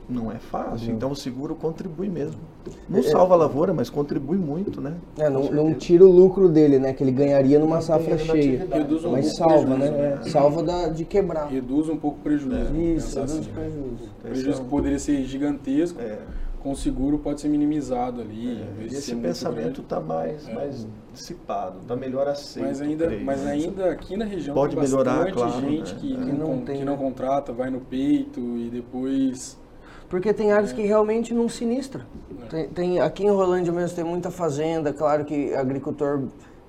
[0.09, 0.92] Não é fácil.
[0.92, 2.40] Então o seguro contribui mesmo.
[2.88, 4.94] Não salva a lavoura, mas contribui muito, né?
[5.18, 6.92] É, não, não tira o lucro dele, né?
[6.92, 8.64] Que ele ganharia numa Não safra cheia.
[8.66, 9.88] um Mas pouco salva, né?
[9.90, 11.46] prejuízo, É, salva da, de quebrar.
[11.46, 12.64] Reduz um pouco o prejuízo.
[12.64, 13.50] vamos Isso, reduz assim.
[13.50, 14.05] o prejuízo.
[14.05, 16.18] O prejuízo que poderia ser gigantesco, É,
[16.61, 18.62] com o seguro pode ser minimizado ali.
[18.80, 20.55] e esse pensamento está mais, É.
[20.55, 22.66] mais dissipado, está melhor aceito.
[22.66, 23.52] Mas ainda, creio, mas né?
[23.52, 26.00] ainda aqui na região Pode tem melhorar, bastante claro, gente né?
[26.00, 26.16] que, É.
[26.16, 26.98] não, Que não con- tem, que não né?
[27.02, 29.62] contrata, vai no peito e depois.
[30.09, 32.07] Porque tem áreas que realmente não sinistra.
[32.50, 36.24] Tem, tem- aqui em Rolândia mesmo tem muita fazenda, claro que agricultor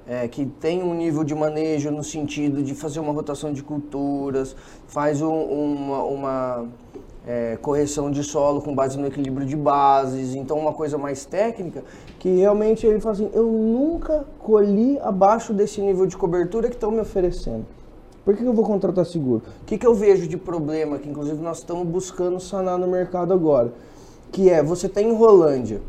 [0.07, 4.55] é, que tem um nível de manejo no sentido de fazer uma rotação de culturas,
[4.87, 6.65] faz um- uma, uma,
[7.27, 11.83] é, correção de solo com base no equilíbrio de bases, então uma coisa mais técnica,
[12.19, 16.91] que realmente ele fala assim, eu nunca colhi abaixo desse nível de cobertura que estão
[16.91, 17.65] me oferecendo.
[18.25, 19.43] Por que eu vou contratar seguro?
[19.61, 23.31] O que, que eu vejo de problema, que inclusive nós estamos buscando sanar no mercado
[23.31, 23.71] agora?
[24.31, 25.79] Que é, você tem em Rolândia,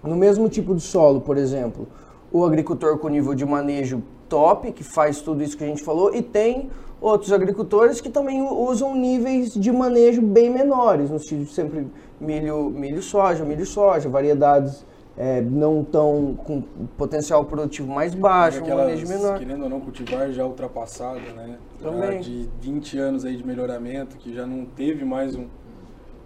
[0.00, 1.88] no mesmo tipo de solo, por exemplo,
[2.30, 6.14] o agricultor com nível de manejo top, que faz tudo isso que a gente falou,
[6.14, 6.70] e tem
[7.00, 11.88] outros agricultores que também usam níveis de manejo bem menores, no sentido sempre
[12.20, 14.86] milho, milho soja, milho soja, variedades
[15.16, 16.62] é, não tão com
[16.96, 19.38] potencial produtivo mais baixo, um manejo menor.
[19.38, 21.56] querendo ou não, cultivar já ultrapassada, né?
[21.80, 22.20] Já Também.
[22.20, 25.46] de 20 anos aí de melhoramento, que já não teve mais um,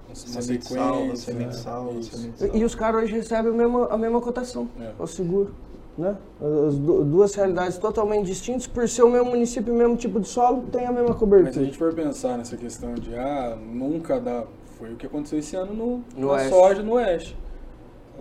[0.09, 0.77] uma sequência.
[0.77, 1.53] salva, semente né?
[1.53, 4.91] salva, semente E, e os caras hoje recebem a mesma, a mesma cotação, É.
[4.99, 5.55] o seguro.
[5.99, 6.17] Né?
[6.69, 10.29] As du- duas realidades totalmente distintas, por ser o mesmo município, o mesmo tipo de
[10.29, 11.65] solo, tem a mesma Mas se a cobertura.
[11.65, 14.45] gente for pensar nessa questão de, ah, nunca dá.
[14.79, 17.37] Foi o que aconteceu esse ano no, No na soja no Oeste.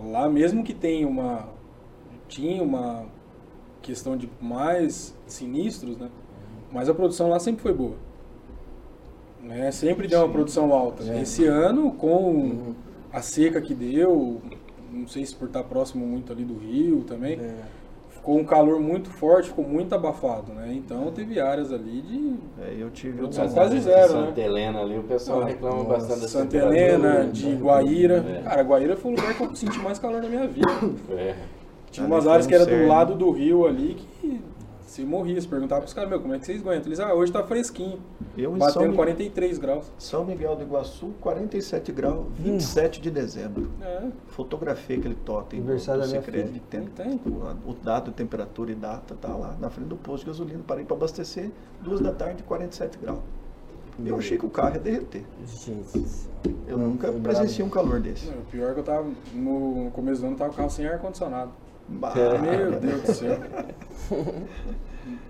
[0.02, 1.48] Lá mesmo que tenha uma.
[2.28, 3.06] Tinha uma
[3.82, 6.08] questão de mais sinistros, né?
[6.70, 7.94] Mas a produção lá sempre foi boa.
[9.42, 9.70] Né?
[9.70, 11.02] Sempre deu uma produção alta.
[11.04, 11.22] É.
[11.22, 12.74] Esse ano, com Uhum.
[13.12, 14.42] a seca que deu,
[14.92, 17.54] não sei se por estar próximo muito ali do rio também, É.
[18.28, 20.70] ficou um calor muito forte, ficou muito abafado, né?
[20.74, 24.26] Então teve áreas ali de É, eu tive Produção uma- quase zero, né?
[24.26, 27.30] Santa Helena ali, o pessoal Ah, reclama nossa, bastante da Santa Helena, né?
[27.32, 28.24] de Guaíra.
[28.28, 28.42] É.
[28.42, 30.70] Cara, Guaíra foi o lugar que eu senti mais calor na minha vida.
[31.12, 31.36] É.
[31.90, 34.40] Tinha Ali umas áreas um que era do lado do rio ali que
[34.88, 35.40] se morria.
[35.40, 36.86] Se perguntava pros caras, meu, como é que vocês aguentam?
[36.86, 38.00] Eles, ah, hoje tá fresquinho.
[38.36, 39.92] Eu em São, Batendo Mi- 43 graus.
[39.98, 43.70] São Miguel do Iguaçu, 47 graus, 27 de dezembro.
[43.82, 46.62] É, Fotografei aquele totem Aniversário do da minha Sicredi, filha.
[46.70, 47.20] tem, Tem.
[47.26, 50.60] O, o dado, temperatura e data tá lá na frente do posto de gasolina.
[50.66, 51.50] Parei para abastecer,
[51.82, 53.20] duas da tarde, 47 graus.
[54.06, 55.24] Eu achei que o carro ia derreter.
[55.44, 56.28] Jesus.
[56.68, 58.26] Eu nunca presenciei um calor desse.
[58.30, 60.58] não, o pior é que eu tava, no, começo do ano, eu tava com o
[60.58, 61.50] carro sem ar-condicionado.
[61.88, 63.38] Bah, Meu Deus do céu.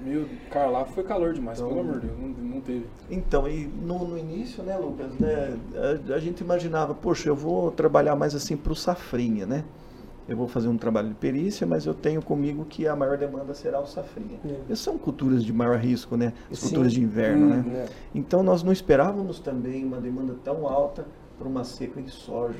[0.04, 2.86] Meu, cara, lá foi calor demais, Então- pelo amor de Deus, não, não teve.
[3.10, 5.56] Então, e no, no início, né, Lucas, né,
[6.10, 9.64] a, a gente imaginava, poxa, eu vou trabalhar mais assim para o safrinha, né?
[10.28, 13.54] Eu vou fazer um trabalho de perícia, mas eu tenho comigo que a maior demanda
[13.54, 14.38] será o safrinha.
[14.68, 14.74] É.
[14.74, 16.32] São culturas de maior risco, né?
[16.50, 16.66] As Sim.
[16.68, 17.56] culturas de inverno, Hum, né?
[17.66, 17.86] né?
[18.14, 21.06] Então, nós não esperávamos também uma demanda tão alta
[21.38, 22.58] para uma seca em soja.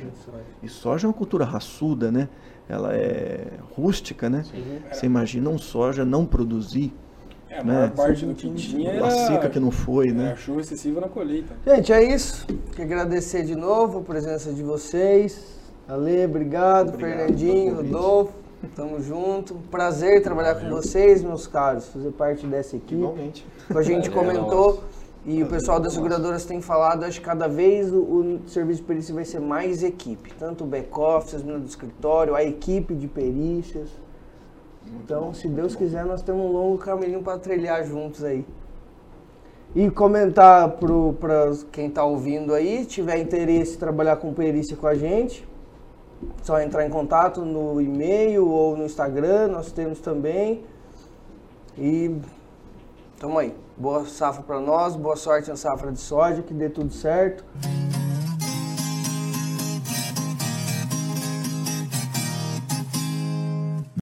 [0.62, 2.29] E soja é uma cultura raçuda, né?
[2.68, 4.45] Ela é rústica, né?
[4.93, 6.93] Você imagina um soja não produzir,
[7.51, 7.74] É, a Né?
[7.74, 10.37] maior parte do que tinha era, uma seca que não foi, né?
[10.37, 11.55] chuva excessiva na colheita.
[11.66, 12.47] Gente, é isso.
[12.76, 15.57] Quero agradecer de novo a presença de vocês.
[15.89, 16.91] Ale, obrigado.
[16.91, 17.76] Obrigado Fernandinho.
[17.76, 18.35] Rodolfo,
[18.76, 19.55] tamo junto.
[19.70, 22.97] Prazer trabalhar com vocês, meus caros, fazer parte dessa equipe.
[22.97, 23.47] Igualmente.
[23.74, 24.85] A gente Valeu, comentou
[25.31, 28.87] e o pessoal das seguradoras tem falado, acho que cada vez o, o serviço de
[28.87, 30.33] perícia vai ser mais equipe.
[30.39, 33.91] Tanto o back-office, as meninas do escritório, a equipe de perícias.
[34.87, 38.43] Então, se Deus quiser, nós temos um longo caminho para trilhar juntos aí.
[39.76, 44.95] E comentar para quem está ouvindo aí, tiver interesse em trabalhar com perícia com a
[44.95, 45.47] gente,
[46.43, 50.64] só entrar em contato no e-mail ou no Instagram, nós temos também.
[51.76, 52.16] E
[53.19, 53.55] tamo aí.
[53.77, 57.45] Boa safra para nós, boa sorte na safra de soja, que dê tudo certo.